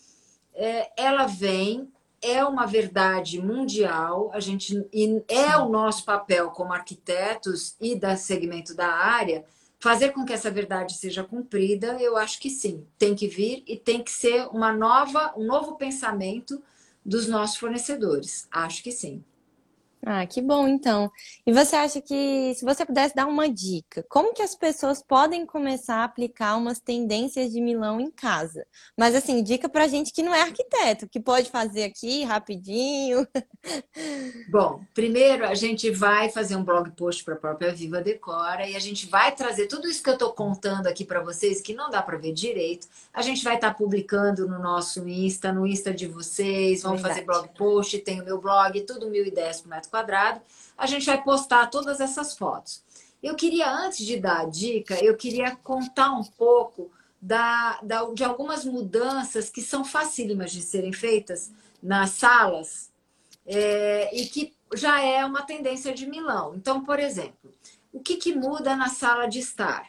[0.55, 6.73] é, ela vem, é uma verdade mundial, a gente e é o nosso papel como
[6.73, 9.45] arquitetos e da segmento da área
[9.79, 11.97] fazer com que essa verdade seja cumprida.
[12.01, 15.77] Eu acho que sim, tem que vir e tem que ser uma nova, um novo
[15.77, 16.63] pensamento
[17.05, 18.49] dos nossos fornecedores.
[18.51, 19.23] Acho que sim.
[20.09, 21.11] Ah, que bom então.
[21.45, 25.45] E você acha que, se você pudesse dar uma dica, como que as pessoas podem
[25.45, 28.65] começar a aplicar umas tendências de Milão em casa?
[28.97, 33.27] Mas assim, dica pra gente que não é arquiteto, que pode fazer aqui rapidinho.
[34.49, 38.77] Bom, primeiro a gente vai fazer um blog post para a própria Viva Decora e
[38.77, 41.91] a gente vai trazer tudo isso que eu estou contando aqui para vocês, que não
[41.91, 42.87] dá para ver direito.
[43.13, 47.27] A gente vai estar tá publicando no nosso Insta, no Insta de vocês, vamos Verdade.
[47.27, 50.43] fazer blog post, tem o meu blog, tudo mil ideias por metro quadrado,
[50.77, 52.85] a gente vai postar todas essas fotos.
[53.23, 58.23] Eu queria, antes de dar a dica, eu queria contar um pouco da, da, de
[58.23, 61.51] algumas mudanças que são facílimas de serem feitas
[61.83, 62.93] nas salas
[63.47, 66.55] é, e que já é uma tendência de Milão.
[66.55, 67.55] Então, por exemplo,
[67.93, 69.87] o que, que muda na sala de estar?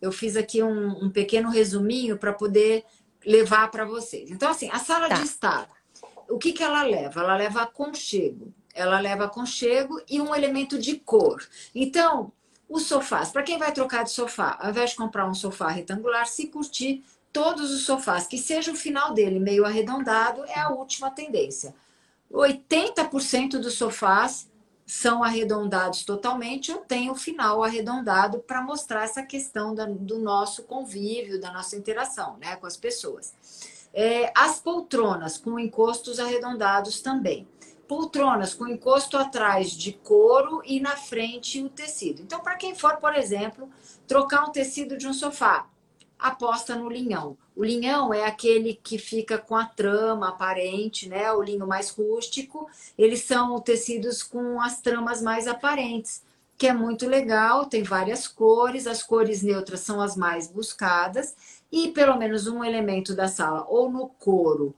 [0.00, 2.84] Eu fiz aqui um, um pequeno resuminho para poder
[3.26, 4.30] levar para vocês.
[4.30, 5.16] Então, assim, a sala tá.
[5.16, 5.68] de estar,
[6.30, 7.20] o que, que ela leva?
[7.20, 11.46] Ela leva aconchego ela leva aconchego e um elemento de cor.
[11.74, 12.32] Então,
[12.68, 16.26] os sofás, para quem vai trocar de sofá, ao invés de comprar um sofá retangular,
[16.26, 21.10] se curtir todos os sofás, que seja o final dele meio arredondado, é a última
[21.10, 21.74] tendência.
[22.32, 24.48] 80% dos sofás
[24.86, 30.64] são arredondados totalmente ou tem o final arredondado para mostrar essa questão da, do nosso
[30.64, 33.32] convívio, da nossa interação né, com as pessoas.
[33.92, 37.46] É, as poltronas com encostos arredondados também
[37.90, 42.22] poltronas com encosto atrás de couro e na frente o tecido.
[42.22, 43.68] Então, para quem for, por exemplo,
[44.06, 45.66] trocar um tecido de um sofá,
[46.16, 47.36] aposta no linhão.
[47.56, 51.32] O linhão é aquele que fica com a trama aparente, né?
[51.32, 52.70] O linho mais rústico.
[52.96, 56.22] Eles são tecidos com as tramas mais aparentes,
[56.56, 61.34] que é muito legal, tem várias cores, as cores neutras são as mais buscadas
[61.72, 64.76] e pelo menos um elemento da sala ou no couro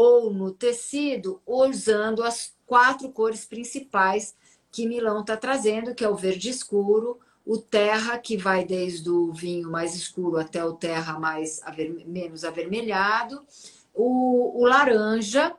[0.00, 4.32] ou no tecido, usando as quatro cores principais
[4.70, 9.32] que Milão está trazendo, que é o verde escuro, o terra, que vai desde o
[9.32, 11.60] vinho mais escuro até o terra mais
[12.06, 13.44] menos avermelhado,
[13.92, 15.52] o, o laranja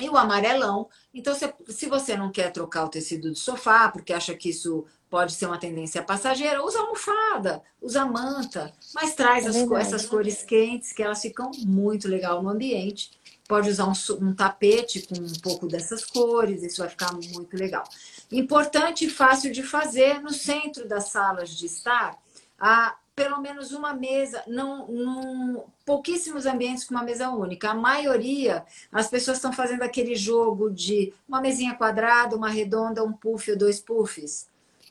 [0.00, 4.12] E o amarelão, então se, se você não quer trocar o tecido do sofá, porque
[4.12, 9.48] acha que isso pode ser uma tendência passageira, usa almofada, usa manta, mas traz é
[9.48, 13.19] as, essas cores quentes que elas ficam muito legal no ambiente.
[13.50, 13.92] Pode usar um,
[14.24, 17.82] um, tapete com um pouco dessas cores, isso vai ficar muito legal.
[18.30, 22.16] Importante e fácil de fazer, no centro das salas de estar,
[22.56, 27.70] há pelo menos uma mesa, não, não, pouquíssimos ambientes com uma mesa única.
[27.70, 33.12] A maioria, as pessoas estão fazendo aquele jogo de uma mesinha quadrada, uma redonda, um
[33.12, 34.48] puff ou dois puffs.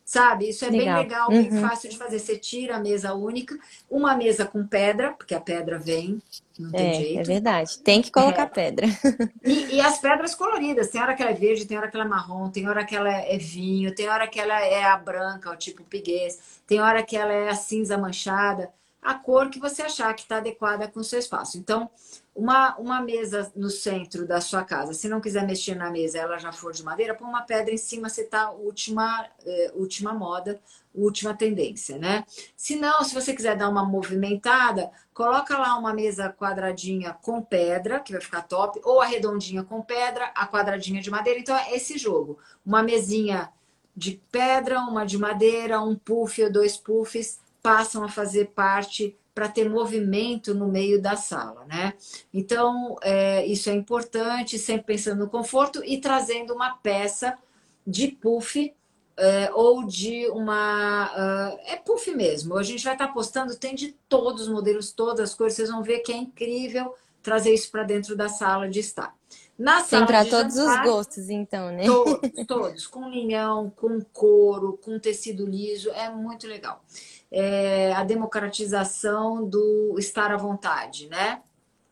[0.09, 0.49] Sabe?
[0.49, 0.95] Isso é legal.
[0.95, 1.49] bem legal, uhum.
[1.49, 2.17] bem fácil de fazer.
[2.17, 3.55] Você tira a mesa única,
[3.87, 6.19] uma mesa com pedra, porque a pedra vem,
[6.57, 7.19] não tem é, jeito.
[7.19, 8.45] É verdade, tem que colocar é.
[8.47, 8.87] pedra.
[9.45, 12.05] E, e, as pedras coloridas, tem hora que ela é verde, tem hora que ela
[12.05, 15.51] é marrom, tem hora que ela é vinho, tem hora que ela é a branca,
[15.51, 19.83] o tipo piguês, tem hora que ela é a cinza manchada a cor que você
[19.83, 21.57] achar que está adequada com o seu espaço.
[21.57, 21.89] Então,
[22.39, 26.38] uma, uma mesa no centro da sua casa, se não quiser mexer na mesa, ela
[26.38, 30.58] já for de madeira, põe uma pedra em cima, você está última, eh, última moda,
[30.95, 32.23] última tendência, né?
[32.56, 37.99] Se não, se você quiser dar uma movimentada, coloca lá uma mesa quadradinha com pedra,
[37.99, 41.39] que vai ficar top, ou a redondinha com pedra, a quadradinha de madeira.
[41.39, 42.39] Então, é esse jogo.
[42.65, 43.52] Uma mesinha
[43.93, 49.47] de pedra, uma de madeira, um puff ou dois puffs, passam a fazer parte para
[49.47, 51.93] ter movimento no meio da sala, né?
[52.34, 57.38] Então, é, isso é importante, sempre pensando no conforto e trazendo uma peça
[57.88, 58.75] de puff
[59.15, 61.06] é, ou de uma.
[61.13, 62.58] Uh, é puff mesmo.
[62.58, 65.69] A gente vai estar tá postando, tem de todos os modelos, todas as cores, vocês
[65.69, 69.15] vão ver que é incrível trazer isso para dentro da sala de estar.
[69.59, 71.85] Na sala Tem para todos jantar, os gostos, então, né?
[71.85, 72.87] Todos, todos.
[72.87, 76.81] Com linhão, com couro, com tecido liso, é muito legal
[77.31, 81.41] é, a democratização do estar à vontade, né?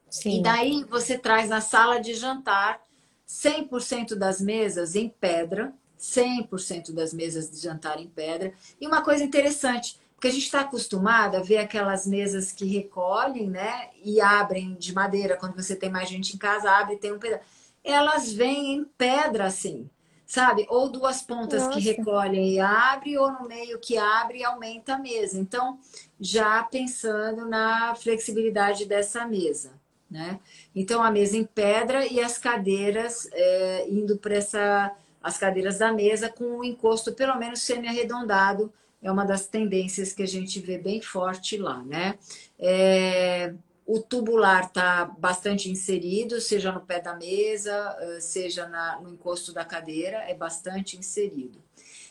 [0.10, 0.40] Sim.
[0.40, 2.82] E daí você traz na sala de jantar
[3.28, 8.54] 100% das mesas em pedra, 100% das mesas de jantar em pedra.
[8.80, 13.50] E uma coisa interessante, porque a gente está acostumada a ver aquelas mesas que recolhem,
[13.50, 13.90] né?
[14.04, 17.20] E abrem de madeira, quando você tem mais gente em casa, abre e tem um
[17.20, 17.44] pedaço.
[17.88, 19.90] Elas vêm em pedra assim
[20.28, 20.68] sabe?
[20.70, 21.80] Ou duas pontas Nossa.
[21.80, 25.40] que recolhem e abre, ou no meio que abre e aumenta a mesa.
[25.40, 25.80] Então,
[26.20, 29.72] já pensando na flexibilidade dessa mesa,
[30.12, 30.40] né?
[30.76, 34.94] Então, a mesa em pedra e as cadeiras é, indo para essa...
[35.20, 38.72] As cadeiras da mesa com o um encosto pelo menos semi-arredondado,
[39.02, 42.18] é uma das tendências que a gente vê bem forte lá, né?
[42.58, 43.54] É,
[43.88, 49.64] o tubular está bastante inserido, seja no pé da mesa, seja na, no encosto da
[49.64, 51.64] cadeira, é bastante inserido.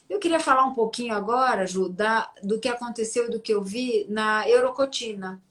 [0.09, 4.07] Eu queria falar um pouquinho agora, Ju, da, do que aconteceu, do que eu vi
[4.09, 5.43] na Eurocotina.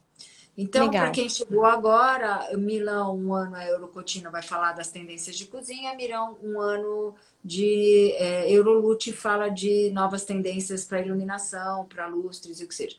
[0.57, 5.45] Então, para quem chegou agora, Milão, um ano a Eurocotina vai falar das tendências de
[5.45, 12.61] cozinha, Mirão, um ano de é, Eurolute fala de novas tendências para iluminação, para lustres
[12.61, 12.95] e o que seja.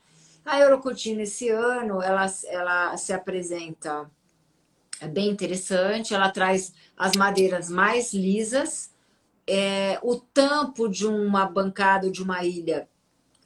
[0.46, 4.08] A Eurocotina esse ano, ela, ela se apresenta
[5.00, 8.90] é bem interessante, ela traz as madeiras mais lisas,
[9.46, 12.88] é, o tampo de uma bancada de uma ilha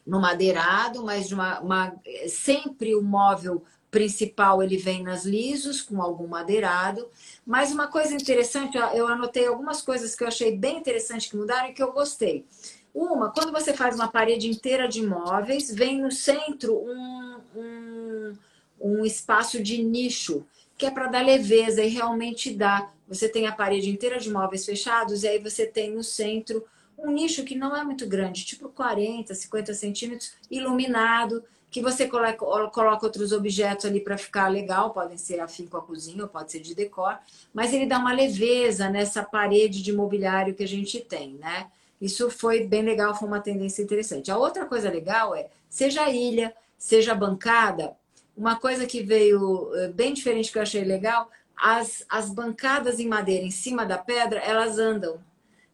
[0.07, 1.95] no madeirado, mas de uma, uma,
[2.29, 7.09] sempre o móvel principal ele vem nas lisos com algum madeirado.
[7.45, 11.69] Mas uma coisa interessante, eu anotei algumas coisas que eu achei bem interessante que mudaram
[11.69, 12.47] e que eu gostei.
[12.95, 18.37] Uma, quando você faz uma parede inteira de móveis, vem no centro um, um,
[18.81, 20.45] um espaço de nicho,
[20.77, 22.91] que é para dar leveza e realmente dá.
[23.07, 26.65] Você tem a parede inteira de móveis fechados e aí você tem no centro
[26.99, 32.37] um nicho que não é muito grande, tipo 40, 50 centímetros, iluminado, que você coloca,
[32.71, 36.51] coloca outros objetos ali para ficar legal, podem ser afim com a cozinha ou pode
[36.51, 37.19] ser de decor,
[37.55, 41.71] mas ele dá uma leveza nessa parede de mobiliário que a gente tem, né?
[42.01, 44.31] Isso foi bem legal, foi uma tendência interessante.
[44.31, 47.95] A outra coisa legal é, seja a ilha, seja a bancada,
[48.37, 53.07] uma coisa que veio eh, bem diferente que eu achei legal, as, as bancadas em
[53.07, 55.21] madeira em cima da pedra, elas andam.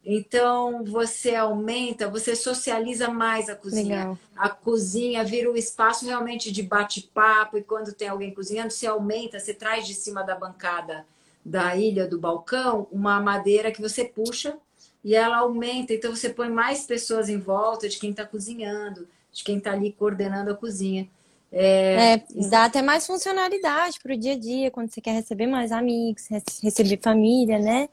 [0.05, 3.99] Então você aumenta, você socializa mais a cozinha.
[3.99, 4.19] Legal.
[4.37, 9.39] A cozinha vira um espaço realmente de bate-papo, e quando tem alguém cozinhando, você aumenta,
[9.39, 11.07] você traz de cima da bancada
[11.45, 14.59] da ilha do balcão uma madeira que você puxa
[15.07, 15.95] e ela aumenta.
[15.95, 19.93] Então você põe mais pessoas em volta de quem está cozinhando, de quem está ali
[19.93, 21.09] coordenando a cozinha.
[21.53, 25.47] É, é, dá até mais funcionalidade para o dia a dia, quando você quer receber
[25.47, 26.27] mais amigos,
[26.61, 27.89] receber família, né?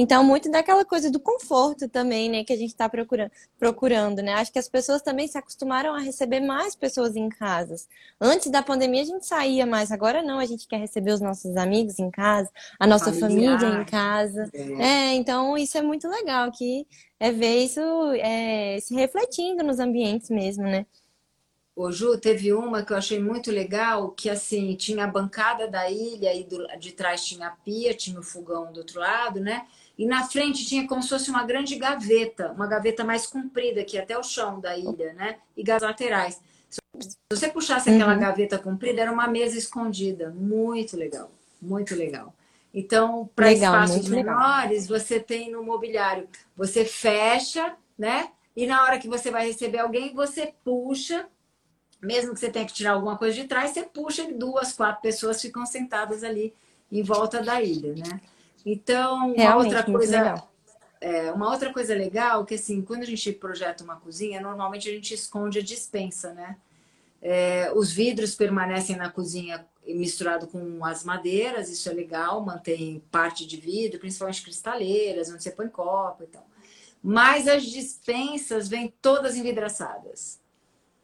[0.00, 4.34] Então, muito daquela coisa do conforto também, né, que a gente está procurando, procurando, né?
[4.34, 7.88] Acho que as pessoas também se acostumaram a receber mais pessoas em casas.
[8.20, 11.56] Antes da pandemia a gente saía mais, agora não, a gente quer receber os nossos
[11.56, 13.58] amigos em casa, a nossa Familiar.
[13.58, 14.48] família em casa.
[14.54, 14.82] É.
[14.82, 15.14] é.
[15.14, 16.86] então isso é muito legal, que
[17.18, 17.80] é ver isso
[18.20, 20.86] é, se refletindo nos ambientes mesmo, né?
[21.74, 25.88] Ô Ju, teve uma que eu achei muito legal, que assim, tinha a bancada da
[25.88, 29.64] ilha e do, de trás tinha a pia, tinha o fogão do outro lado, né?
[29.98, 33.98] E na frente tinha como se fosse uma grande gaveta, uma gaveta mais comprida, aqui
[33.98, 35.38] até o chão da ilha, né?
[35.56, 36.40] E gas laterais.
[36.70, 38.20] Se você puxasse aquela uhum.
[38.20, 40.30] gaveta comprida, era uma mesa escondida.
[40.30, 41.30] Muito legal,
[41.60, 42.32] muito legal.
[42.72, 48.30] Então, para espaços menores, você tem no mobiliário, você fecha, né?
[48.54, 51.26] E na hora que você vai receber alguém, você puxa
[52.00, 55.02] mesmo que você tenha que tirar alguma coisa de trás, você puxa e duas, quatro
[55.02, 56.54] pessoas ficam sentadas ali
[56.90, 58.20] em volta da ilha, né?
[58.70, 60.44] Então, uma outra coisa.
[61.00, 64.92] É, uma outra coisa legal que assim, quando a gente projeta uma cozinha, normalmente a
[64.92, 66.56] gente esconde a dispensa, né?
[67.22, 73.46] É, os vidros permanecem na cozinha misturado com as madeiras, isso é legal, mantém parte
[73.46, 76.46] de vidro, principalmente cristaleiras, onde você põe copo e tal.
[77.02, 80.40] Mas as dispensas vêm todas envidraçadas.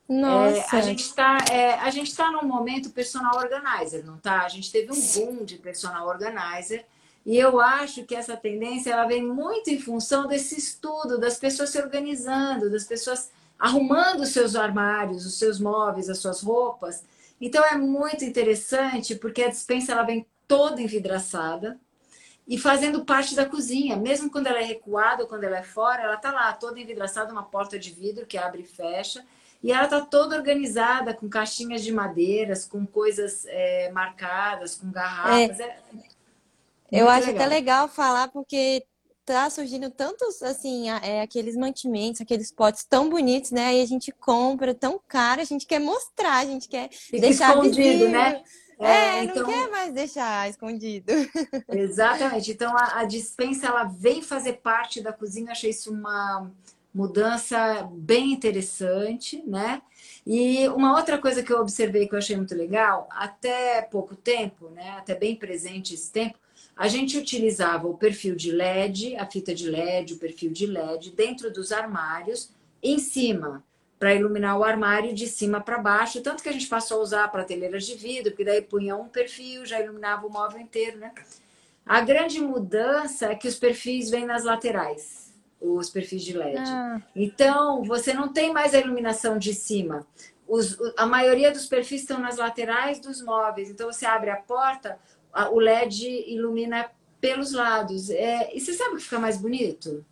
[0.08, 0.76] Nossa.
[0.76, 4.42] É, a gente está é, a gente está num momento personal organizer, não tá?
[4.44, 6.84] A gente teve um boom de personal organizer
[7.24, 11.70] e eu acho que essa tendência ela vem muito em função desse estudo das pessoas
[11.70, 17.02] se organizando, das pessoas arrumando os seus armários, os seus móveis, as suas roupas.
[17.40, 21.78] Então é muito interessante porque a dispensa ela vem toda envidraçada
[22.46, 26.18] e fazendo parte da cozinha, mesmo quando ela é recuada quando ela é fora, ela
[26.18, 29.24] tá lá toda envidraçada, uma porta de vidro que abre e fecha
[29.62, 35.58] e ela está toda organizada, com caixinhas de madeiras, com coisas é, marcadas, com garrafas.
[35.58, 35.64] É.
[35.64, 36.13] É
[36.90, 37.42] Eu acho legal.
[37.42, 38.84] até legal falar, porque
[39.24, 43.68] tá surgindo tantos, assim, é, aqueles mantimentos, aqueles potes tão bonitos, né?
[43.68, 47.50] Aí a gente compra tão caro, a gente quer mostrar, a gente quer Fica deixar
[47.50, 48.10] escondido, visível.
[48.10, 48.42] né?
[48.78, 49.42] É, é então...
[49.42, 51.12] não quer mais deixar escondido.
[51.72, 52.50] Exatamente.
[52.50, 55.52] Então a, a dispensa ela vem fazer parte da cozinha.
[55.52, 56.50] achei isso uma
[56.92, 59.82] mudança bem interessante, né?
[60.26, 64.70] E uma outra coisa que eu observei que eu achei muito legal, até pouco tempo,
[64.70, 66.38] né, até bem presente esse tempo,
[66.76, 71.10] a gente utilizava o perfil de LED, a fita de LED, o perfil de LED
[71.12, 72.50] dentro dos armários,
[72.82, 73.62] em cima,
[73.98, 77.28] para iluminar o armário de cima para baixo, tanto que a gente passou a usar
[77.28, 81.12] prateleiras de vidro, porque daí punha um perfil, já iluminava o móvel inteiro, né?
[81.86, 85.24] A grande mudança é que os perfis vêm nas laterais
[85.64, 86.58] os perfis de LED.
[86.58, 87.00] Ah.
[87.14, 90.06] Então, você não tem mais a iluminação de cima.
[90.46, 93.70] Os, a maioria dos perfis estão nas laterais dos móveis.
[93.70, 94.98] Então, você abre a porta,
[95.52, 98.10] o LED ilumina pelos lados.
[98.10, 100.04] É, e você sabe o que fica mais bonito?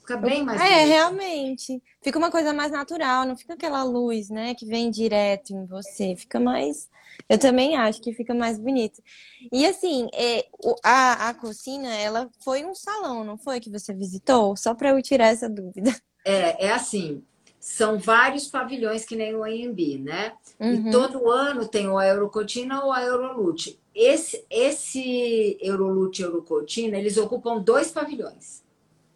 [0.00, 1.82] Fica bem mais É, realmente.
[2.00, 6.14] Fica uma coisa mais natural, não fica aquela luz, né, que vem direto em você.
[6.14, 6.88] Fica mais.
[7.28, 9.02] Eu também acho que fica mais bonito.
[9.50, 10.46] E assim, é,
[10.84, 14.56] a, a cozinha, ela foi um salão, não foi que você visitou?
[14.56, 15.94] Só para eu tirar essa dúvida.
[16.24, 17.24] É, é assim.
[17.58, 20.34] São vários pavilhões que nem o AMB, né?
[20.60, 20.88] Uhum.
[20.88, 23.80] E todo ano tem ou a Eurocotina ou a Eurolute.
[23.96, 28.62] Esse, esse Eurolute e Eurocotina, eles ocupam dois pavilhões.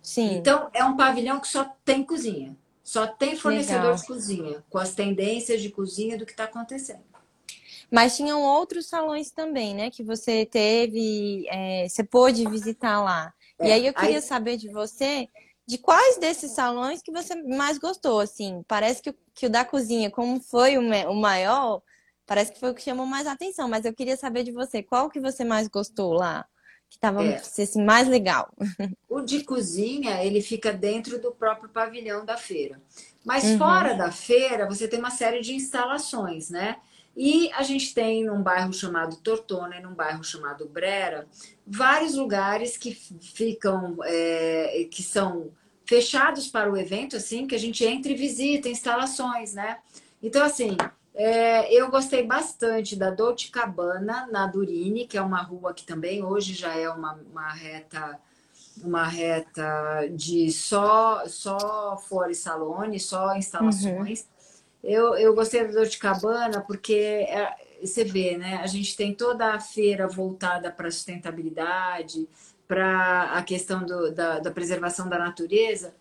[0.01, 0.37] Sim.
[0.37, 2.57] Então, é um pavilhão que só tem cozinha.
[2.83, 3.97] Só tem fornecedor Legal.
[3.97, 7.05] de cozinha, com as tendências de cozinha do que está acontecendo.
[7.91, 9.91] Mas tinham outros salões também, né?
[9.91, 13.35] Que você teve, é, você pôde visitar lá.
[13.59, 14.23] É, e aí eu queria aí...
[14.23, 15.29] saber de você,
[15.67, 18.65] de quais desses salões que você mais gostou, assim.
[18.67, 21.83] Parece que, que o da cozinha, como foi o, o maior,
[22.31, 23.69] parece que foi o que chamou mais atenção.
[23.69, 26.47] Mas eu queria saber de você, qual que você mais gostou lá?
[26.89, 27.37] que estava é.
[27.37, 28.53] assim, mais legal.
[29.09, 32.81] O de cozinha, ele fica dentro do próprio pavilhão da feira.
[33.25, 33.59] Mas uhum.
[33.59, 36.79] fora da feira, você tem uma série de instalações, né?
[37.17, 41.29] E a gente tem num bairro chamado Tortona e num bairro chamado Brera,
[41.67, 45.51] vários lugares que ficam, é, que são
[45.85, 49.79] fechados para o evento, assim, que a gente entra e visita instalações, né?
[50.23, 50.77] Então, assim,
[51.15, 56.25] é, eu gostei bastante da Dolce Cabana, na Durini, que é uma rua que também
[56.25, 58.19] hoje já é uma, uma reta
[58.83, 64.21] uma reta de só só Fore Salone, só instalações.
[64.21, 64.27] Uhum.
[64.83, 68.57] Eu, eu gostei da Dolce Cabana porque é, você vê, né?
[68.63, 72.27] A gente tem toda a feira voltada para a sustentabilidade,
[72.67, 75.95] para a questão do, da, da preservação da natureza.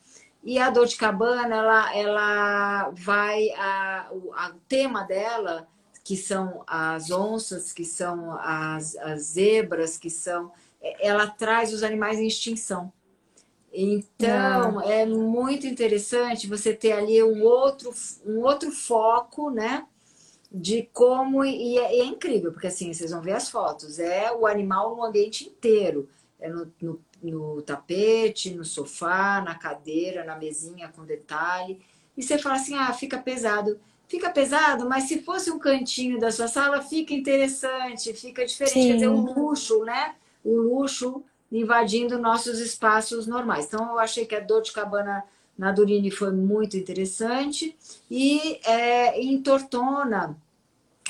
[0.49, 3.51] E a Dolce Cabana, ela, ela vai.
[3.51, 5.67] A, o a tema dela,
[6.03, 10.51] que são as onças, que são as, as zebras, que são.
[10.99, 12.91] ela traz os animais em extinção.
[13.71, 14.91] Então, ah.
[14.91, 17.93] é muito interessante você ter ali um outro,
[18.25, 19.85] um outro foco, né?
[20.51, 21.45] De como.
[21.45, 23.99] E é, e é incrível, porque assim, vocês vão ver as fotos.
[23.99, 26.09] É o animal no ambiente inteiro.
[26.39, 31.79] É no, no, no tapete, no sofá, na cadeira, na mesinha com detalhe.
[32.15, 33.79] E você fala assim: ah, fica pesado.
[34.07, 38.73] Fica pesado, mas se fosse um cantinho da sua sala, fica interessante, fica diferente.
[38.73, 38.87] Sim.
[38.87, 40.15] Quer dizer, o luxo, né?
[40.43, 43.65] O luxo invadindo nossos espaços normais.
[43.65, 45.23] Então, eu achei que a dor de cabana
[45.55, 47.77] na Durini foi muito interessante.
[48.09, 50.35] E é, em Tortona,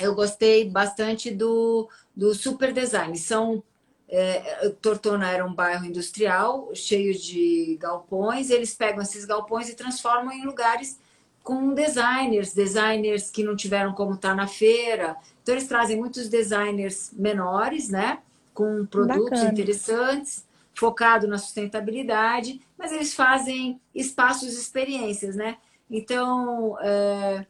[0.02, 3.18] eu gostei bastante do, do super design.
[3.18, 3.64] São
[4.10, 8.50] é, Tortona era um bairro industrial cheio de galpões.
[8.50, 11.00] Eles pegam esses galpões e transformam em lugares
[11.44, 15.16] com designers, designers que não tiveram como estar na feira.
[15.42, 18.20] Então eles trazem muitos designers menores, né?
[18.60, 19.52] com produtos Bacana.
[19.52, 25.56] interessantes, focado na sustentabilidade, mas eles fazem espaços experiências, né?
[25.90, 27.46] Então, é,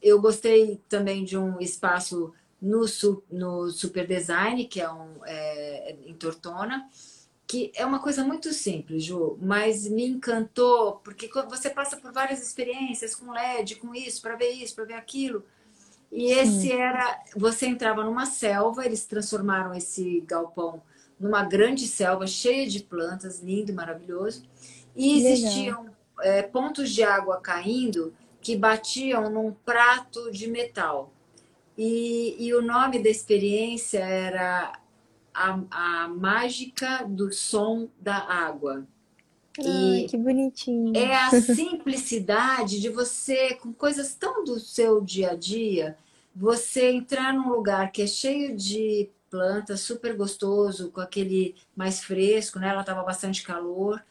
[0.00, 2.32] eu gostei também de um espaço
[2.64, 2.86] no,
[3.30, 6.88] no Super Design, que é, um, é, em Tortona,
[7.46, 12.42] que é uma coisa muito simples, Ju, mas me encantou, porque você passa por várias
[12.42, 15.44] experiências com LED, com isso, para ver isso, para ver aquilo.
[16.10, 16.72] E esse Sim.
[16.72, 17.22] era.
[17.36, 20.80] Você entrava numa selva, eles transformaram esse galpão
[21.20, 24.44] numa grande selva cheia de plantas, lindo, maravilhoso.
[24.96, 25.90] E existiam
[26.20, 31.13] é, pontos de água caindo que batiam num prato de metal.
[31.76, 34.72] E, e o nome da experiência era
[35.32, 38.86] a, a Mágica do Som da Água.
[39.58, 40.96] Ai, que bonitinho.
[40.96, 45.96] É a simplicidade de você, com coisas tão do seu dia a dia,
[46.34, 52.58] você entrar num lugar que é cheio de plantas, super gostoso, com aquele mais fresco,
[52.58, 52.68] né?
[52.68, 54.02] Ela estava bastante calor,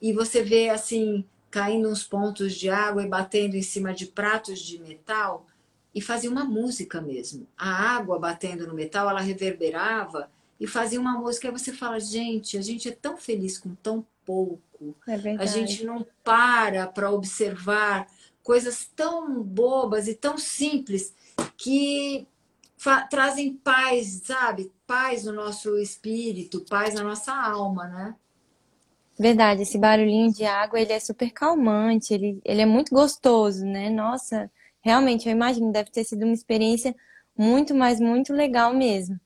[0.00, 4.60] e você vê assim caindo uns pontos de água e batendo em cima de pratos
[4.60, 5.46] de metal
[5.94, 7.46] e fazia uma música mesmo.
[7.56, 11.48] A água batendo no metal, ela reverberava e fazia uma música.
[11.48, 14.94] E você fala, gente, a gente é tão feliz com tão pouco.
[15.06, 18.06] É a gente não para para observar
[18.42, 21.14] coisas tão bobas e tão simples
[21.56, 22.26] que
[23.10, 24.72] trazem paz, sabe?
[24.86, 28.14] Paz no nosso espírito, paz na nossa alma, né?
[29.18, 33.90] Verdade, esse barulhinho de água, ele é super calmante, ele, ele é muito gostoso, né?
[33.90, 34.50] Nossa,
[34.82, 36.94] realmente, eu imagino, deve ter sido uma experiência
[37.36, 39.18] muito, mas muito legal mesmo.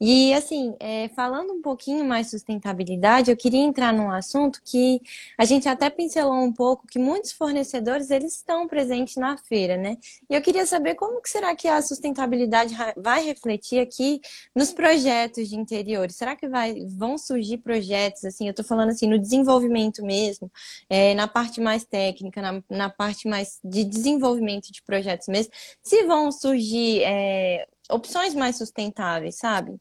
[0.00, 5.00] E assim, é, falando um pouquinho mais sustentabilidade, eu queria entrar num assunto que
[5.38, 9.96] a gente até pincelou um pouco, que muitos fornecedores eles estão presentes na feira, né?
[10.28, 14.20] E eu queria saber como que será que a sustentabilidade vai refletir aqui
[14.54, 16.16] nos projetos de interiores.
[16.16, 20.50] Será que vai, vão surgir projetos, assim, eu estou falando assim, no desenvolvimento mesmo,
[20.90, 26.04] é, na parte mais técnica, na, na, parte mais de desenvolvimento de projetos mesmo, se
[26.04, 29.80] vão surgir é, opções mais sustentáveis, sabe?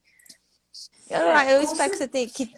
[1.10, 2.52] Eu, eu espero que você tenha que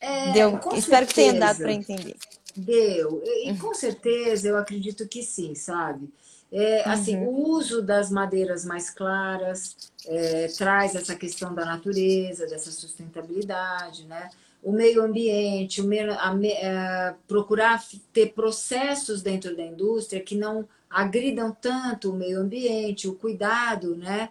[0.00, 1.06] é, deu, espero certeza.
[1.06, 2.16] que tenha dado para entender.
[2.56, 3.22] Deu.
[3.24, 6.12] E com certeza eu acredito que sim, sabe?
[6.52, 7.28] É, assim, uhum.
[7.28, 9.76] o uso das madeiras mais claras
[10.06, 14.30] é, traz essa questão da natureza, dessa sustentabilidade, né?
[14.62, 17.82] O meio ambiente, o meio, a, a, é, procurar
[18.12, 24.30] ter processos dentro da indústria que não agridam tanto o meio ambiente, o cuidado, né?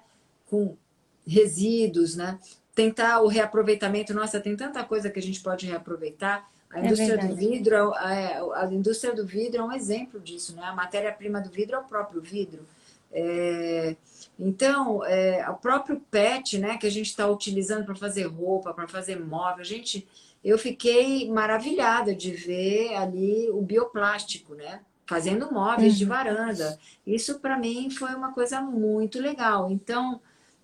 [0.53, 0.77] Com
[1.25, 2.39] resíduos, né?
[2.75, 4.13] tentar o reaproveitamento.
[4.13, 6.47] Nossa, tem tanta coisa que a gente pode reaproveitar.
[6.69, 10.55] A é indústria é do vidro, a, a, indústria do vidro é um exemplo disso,
[10.55, 10.63] né?
[10.63, 12.65] A matéria-prima do vidro é o próprio vidro.
[13.11, 13.95] É,
[14.39, 18.87] então, é, o próprio PET, né, que a gente está utilizando para fazer roupa, para
[18.87, 20.07] fazer móvel, gente,
[20.43, 24.81] eu fiquei maravilhada de ver ali o bioplástico, né?
[25.05, 25.99] Fazendo móveis uhum.
[25.99, 26.79] de varanda.
[27.05, 29.69] Isso para mim foi uma coisa muito legal.
[29.69, 30.19] Então,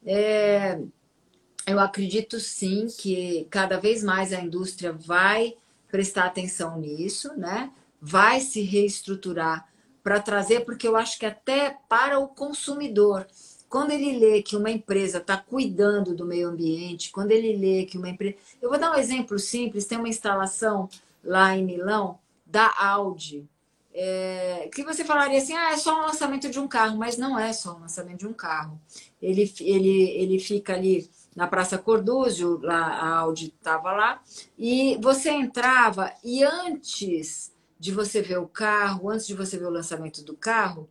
[0.05, 0.79] é,
[1.65, 5.55] eu acredito sim que cada vez mais a indústria vai
[5.89, 7.71] prestar atenção nisso, né?
[8.01, 9.67] Vai se reestruturar
[10.03, 13.27] para trazer, porque eu acho que até para o consumidor,
[13.67, 17.97] quando ele lê que uma empresa está cuidando do meio ambiente, quando ele lê que
[17.97, 18.35] uma empresa.
[18.61, 20.89] Eu vou dar um exemplo simples: tem uma instalação
[21.23, 23.47] lá em Milão da Audi.
[23.93, 27.37] É, que você falaria assim, ah, é só um lançamento de um carro, mas não
[27.37, 28.79] é só um lançamento de um carro.
[29.21, 34.21] Ele, ele, ele fica ali na Praça Cordúzio, lá, a Audi estava lá,
[34.57, 39.71] e você entrava e antes de você ver o carro, antes de você ver o
[39.71, 40.89] lançamento do carro,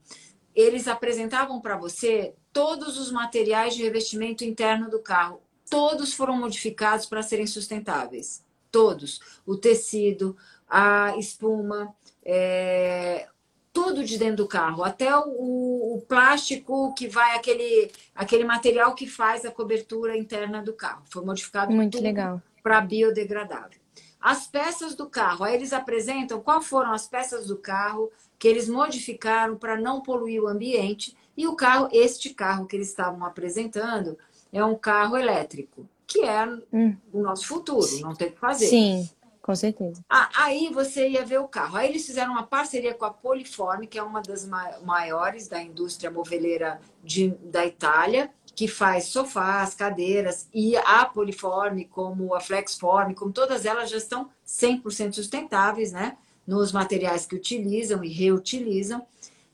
[0.55, 5.41] eles apresentavam para você todos os materiais de revestimento interno do carro.
[5.71, 8.43] Todos foram modificados para serem sustentáveis.
[8.71, 9.21] todos.
[9.47, 10.37] O tecido,
[10.69, 11.95] a espuma,
[12.31, 13.27] é,
[13.73, 19.07] tudo de dentro do carro, até o, o, plástico que vai, aquele, aquele material que
[19.07, 21.03] faz a cobertura interna do carro.
[21.07, 22.43] Foi modificado Muito legal.
[22.63, 23.81] para biodegradável.
[24.21, 28.69] As peças do carro, aí eles apresentam quais foram as peças do carro que eles
[28.69, 31.17] modificaram para não poluir o ambiente.
[31.35, 34.19] E o carro, este carro que eles estavam apresentando,
[34.53, 36.95] é um carro elétrico, que é hum.
[37.13, 38.67] o nosso futuro, não tem o que fazer.
[38.67, 39.09] Sim.
[39.49, 40.05] Com certeza.
[40.37, 41.79] Aí você ia ver o carro.
[41.79, 44.47] Aí eles fizeram uma parceria com a Poliforme, que é uma das
[44.83, 52.35] maiores da indústria moveleira de, da Itália, que faz sofás, cadeiras, e a Poliforme, como
[52.35, 56.19] a Flexforme, como todas elas já estão 100% sustentáveis, né?
[56.47, 59.07] Nos materiais que utilizam e reutilizam.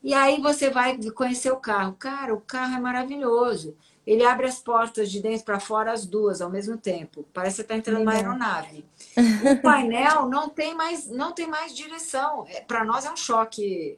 [0.03, 1.93] E aí você vai conhecer o carro.
[1.93, 3.77] Cara, o carro é maravilhoso.
[4.05, 7.25] Ele abre as portas de dentro para fora as duas ao mesmo tempo.
[7.33, 8.85] Parece que está entrando numa aeronave.
[9.51, 12.45] O painel não tem mais, não tem mais direção.
[12.47, 13.97] É, para nós é um choque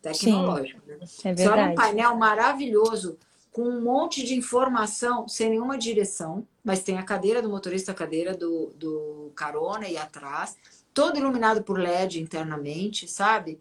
[0.00, 0.80] tecnológico.
[1.06, 1.32] Sim, né?
[1.32, 1.60] é verdade.
[1.60, 3.18] Olha um painel maravilhoso
[3.52, 7.94] com um monte de informação sem nenhuma direção, mas tem a cadeira do motorista, a
[7.94, 10.56] cadeira do, do carona e atrás,
[10.94, 13.60] todo iluminado por LED internamente, sabe?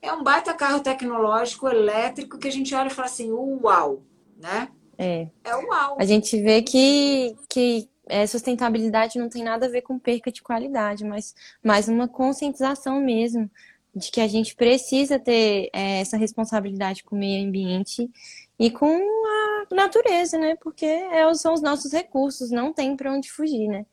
[0.00, 4.02] É um baita carro tecnológico elétrico que a gente olha e fala assim, uau,
[4.38, 4.70] né?
[4.98, 5.28] É.
[5.44, 5.96] É uau.
[5.98, 10.42] A gente vê que, que é, sustentabilidade não tem nada a ver com perca de
[10.42, 13.50] qualidade, mas mais uma conscientização mesmo
[13.94, 18.10] de que a gente precisa ter é, essa responsabilidade com o meio ambiente
[18.58, 20.54] e com a natureza, né?
[20.56, 23.86] Porque é, são os nossos recursos, não tem para onde fugir, né?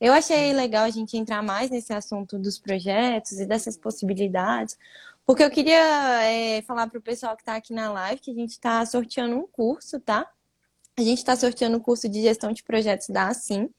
[0.00, 4.78] Eu achei legal a gente entrar mais nesse assunto dos projetos e dessas possibilidades,
[5.26, 8.34] porque eu queria é, falar para o pessoal que está aqui na live que a
[8.34, 10.26] gente está sorteando um curso, tá?
[11.00, 13.70] A gente está sorteando o curso de gestão de projetos da Assim.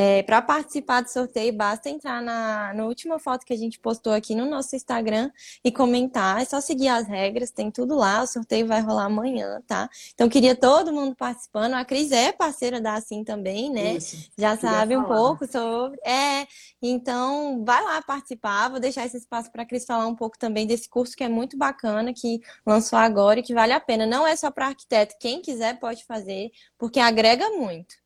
[0.00, 4.12] É, para participar do sorteio, basta entrar na, na última foto que a gente postou
[4.12, 5.28] aqui no nosso Instagram
[5.64, 6.40] e comentar.
[6.40, 8.22] É só seguir as regras, tem tudo lá.
[8.22, 9.90] O sorteio vai rolar amanhã, tá?
[10.14, 11.74] Então, queria todo mundo participando.
[11.74, 13.94] A Cris é parceira da Assim também, né?
[13.94, 15.98] Isso, Já sabe um pouco sobre.
[16.06, 16.46] É,
[16.80, 18.68] então, vai lá participar.
[18.68, 21.28] Vou deixar esse espaço para a Cris falar um pouco também desse curso que é
[21.28, 24.06] muito bacana, que lançou agora e que vale a pena.
[24.06, 27.96] Não é só para arquiteto, quem quiser pode fazer, porque agrega muito.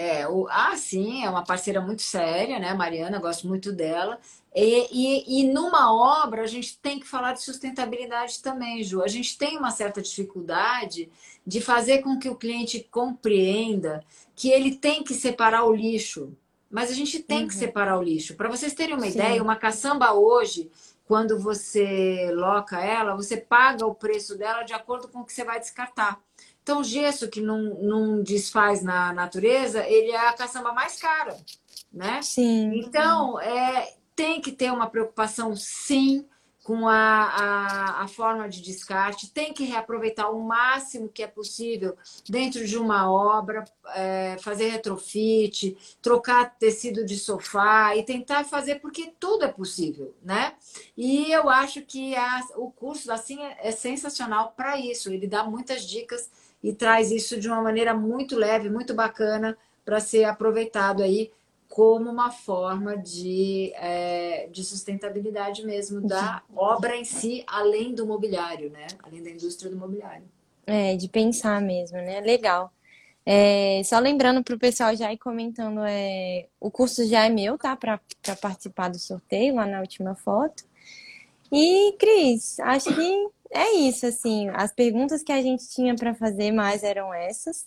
[0.00, 3.18] É, o, ah, sim, é uma parceira muito séria, né, Mariana?
[3.18, 4.20] Gosto muito dela.
[4.54, 9.02] E, e, e, numa obra a gente tem que falar de sustentabilidade também, Ju.
[9.02, 11.10] A gente tem uma certa dificuldade
[11.44, 14.04] de fazer com que o cliente compreenda
[14.36, 16.32] que ele tem que separar o lixo.
[16.70, 17.48] Mas a gente tem uhum.
[17.48, 18.36] que separar o lixo.
[18.36, 19.18] Para vocês terem uma Sim.
[19.18, 20.70] ideia, uma caçamba hoje,
[21.06, 25.42] quando você loca ela, você paga o preço dela de acordo com o que você
[25.42, 26.22] vai descartar.
[26.68, 31.34] Então, gesso que não, não desfaz na natureza, ele é a caçamba mais cara,
[31.90, 32.20] né?
[32.20, 32.72] Sim.
[32.74, 36.26] Então, é, tem que ter uma preocupação, sim,
[36.62, 41.96] com a, a, a, forma de descarte, tem que reaproveitar o máximo que é possível
[42.28, 43.64] dentro de uma obra,
[43.94, 50.52] é, fazer retrofit, trocar tecido de sofá e tentar fazer, porque tudo é possível, né?
[50.94, 55.42] E eu acho que a, o curso assim é, é sensacional para isso, ele dá
[55.44, 56.30] muitas dicas
[56.62, 61.30] e traz isso de uma maneira muito leve, muito bacana para ser aproveitado aí
[61.68, 68.70] como uma forma de, é, de sustentabilidade mesmo da obra em si, além do mobiliário,
[68.70, 68.86] né?
[69.02, 70.24] Além da indústria do mobiliário.
[70.66, 72.20] É, de pensar mesmo, né?
[72.20, 72.72] Legal.
[73.24, 77.58] É, só lembrando para o pessoal já ir comentando, é, o curso já é meu,
[77.58, 77.76] tá?
[77.76, 78.00] Para
[78.40, 80.64] participar do sorteio lá na última foto.
[81.52, 86.52] E, Cris, acho que é isso, assim, as perguntas que a gente tinha para fazer
[86.52, 87.66] mais eram essas.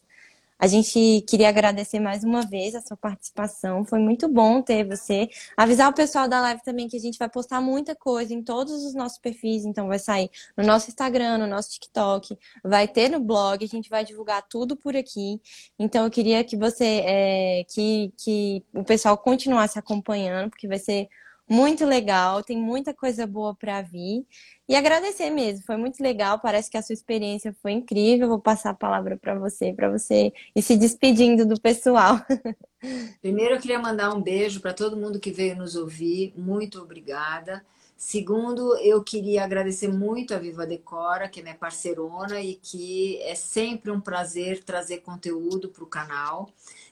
[0.62, 3.84] A gente queria agradecer mais uma vez a sua participação.
[3.84, 5.28] Foi muito bom ter você.
[5.58, 8.86] Avisar o pessoal da live também que a gente vai postar muita coisa em todos
[8.86, 9.66] os nossos perfis.
[9.66, 13.66] Então, vai sair no nosso Instagram, no nosso TikTok, vai ter no blog.
[13.66, 15.42] A gente vai divulgar tudo por aqui.
[15.80, 21.10] Então, eu queria que você, é, que, que o pessoal continuasse acompanhando, porque vai ser
[21.52, 22.42] muito legal.
[22.42, 24.26] Tem muita coisa boa para vir.
[24.70, 28.30] E agradecer mesmo, foi muito legal, parece que a sua experiência foi incrível.
[28.30, 32.22] Vou passar a palavra para você, para você ir se despedindo do pessoal.
[33.22, 36.34] Primeiro, eu queria mandar um beijo para todo mundo que veio nos ouvir.
[36.38, 37.62] Muito obrigada.
[37.98, 43.36] Segundo, eu queria agradecer muito a Viva Decora, que é minha parceirona e que é
[43.36, 46.50] sempre um prazer trazer conteúdo para o canal.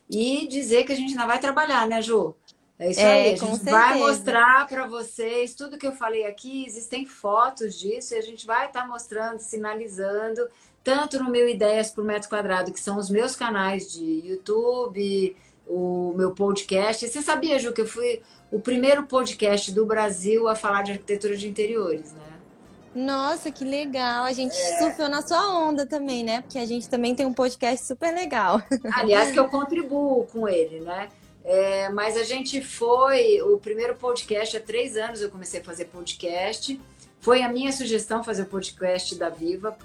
[0.10, 2.36] E dizer que a gente ainda vai trabalhar, né, Ju?
[2.80, 6.66] É isso é, aí, a gente vai mostrar para vocês tudo que eu falei aqui,
[6.66, 10.48] existem fotos disso e a gente vai estar tá mostrando, sinalizando,
[10.82, 15.36] tanto no meu Ideias por Metro Quadrado, que são os meus canais de YouTube,
[15.68, 17.06] o meu podcast.
[17.06, 21.36] Você sabia, Ju, que eu fui o primeiro podcast do Brasil a falar de arquitetura
[21.36, 22.30] de interiores, né?
[22.96, 24.24] Nossa, que legal.
[24.24, 24.80] A gente é.
[24.80, 26.42] surfeu na sua onda também, né?
[26.42, 28.62] Porque a gente também tem um podcast super legal.
[28.94, 31.10] Aliás, que eu contribuo com ele, né?
[31.50, 35.20] É, mas a gente foi o primeiro podcast há três anos.
[35.20, 36.80] Eu comecei a fazer podcast.
[37.20, 39.76] Foi a minha sugestão fazer o podcast da Viva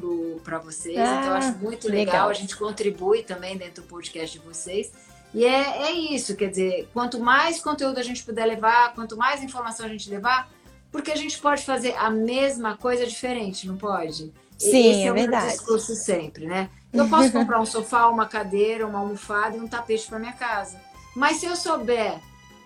[0.45, 0.99] para vocês.
[0.99, 2.05] Ah, então, eu acho muito legal.
[2.05, 2.29] legal.
[2.29, 4.93] A gente contribui também dentro do podcast de vocês.
[5.33, 9.43] E é, é isso, quer dizer, quanto mais conteúdo a gente puder levar, quanto mais
[9.43, 10.53] informação a gente levar,
[10.93, 14.31] porque a gente pode fazer a mesma coisa diferente, não pode?
[14.59, 15.53] Sim, Esse é, é verdade.
[15.53, 16.69] discurso sempre, né?
[16.93, 20.79] Eu posso comprar um sofá, uma cadeira, uma almofada e um tapete para minha casa.
[21.15, 22.19] Mas se eu souber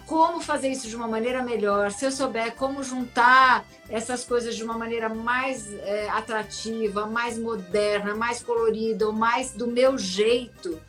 [0.07, 4.64] como fazer isso de uma maneira melhor, se eu souber como juntar essas coisas de
[4.64, 10.80] uma maneira mais é, atrativa, mais moderna, mais colorida, ou mais do meu jeito,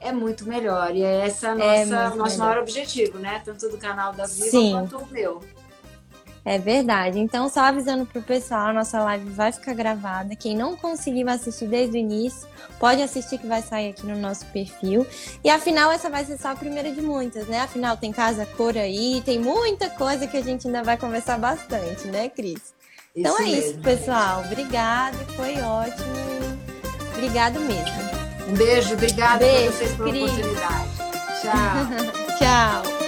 [0.00, 0.94] é muito melhor.
[0.94, 2.38] E é essa é nossa, nosso melhor.
[2.38, 3.42] maior objetivo, né?
[3.44, 4.72] Tanto do canal da Viva Sim.
[4.72, 5.42] quanto o meu.
[6.48, 7.18] É verdade.
[7.18, 10.34] Então, só avisando pro pessoal, a nossa live vai ficar gravada.
[10.34, 12.48] Quem não conseguiu assistir desde o início,
[12.80, 15.06] pode assistir que vai sair aqui no nosso perfil.
[15.44, 17.60] E afinal, essa vai ser só a primeira de muitas, né?
[17.60, 22.08] Afinal, tem casa cor aí, tem muita coisa que a gente ainda vai conversar bastante,
[22.08, 22.72] né, Cris?
[23.14, 23.70] Então isso é mesmo.
[23.70, 24.42] isso, pessoal.
[24.46, 26.08] Obrigada, foi ótimo.
[27.12, 28.08] Obrigado mesmo.
[28.48, 30.22] Um beijo, obrigada beijo, vocês pela Cris.
[30.22, 30.88] oportunidade.
[32.38, 32.38] Tchau.
[32.38, 33.07] Tchau.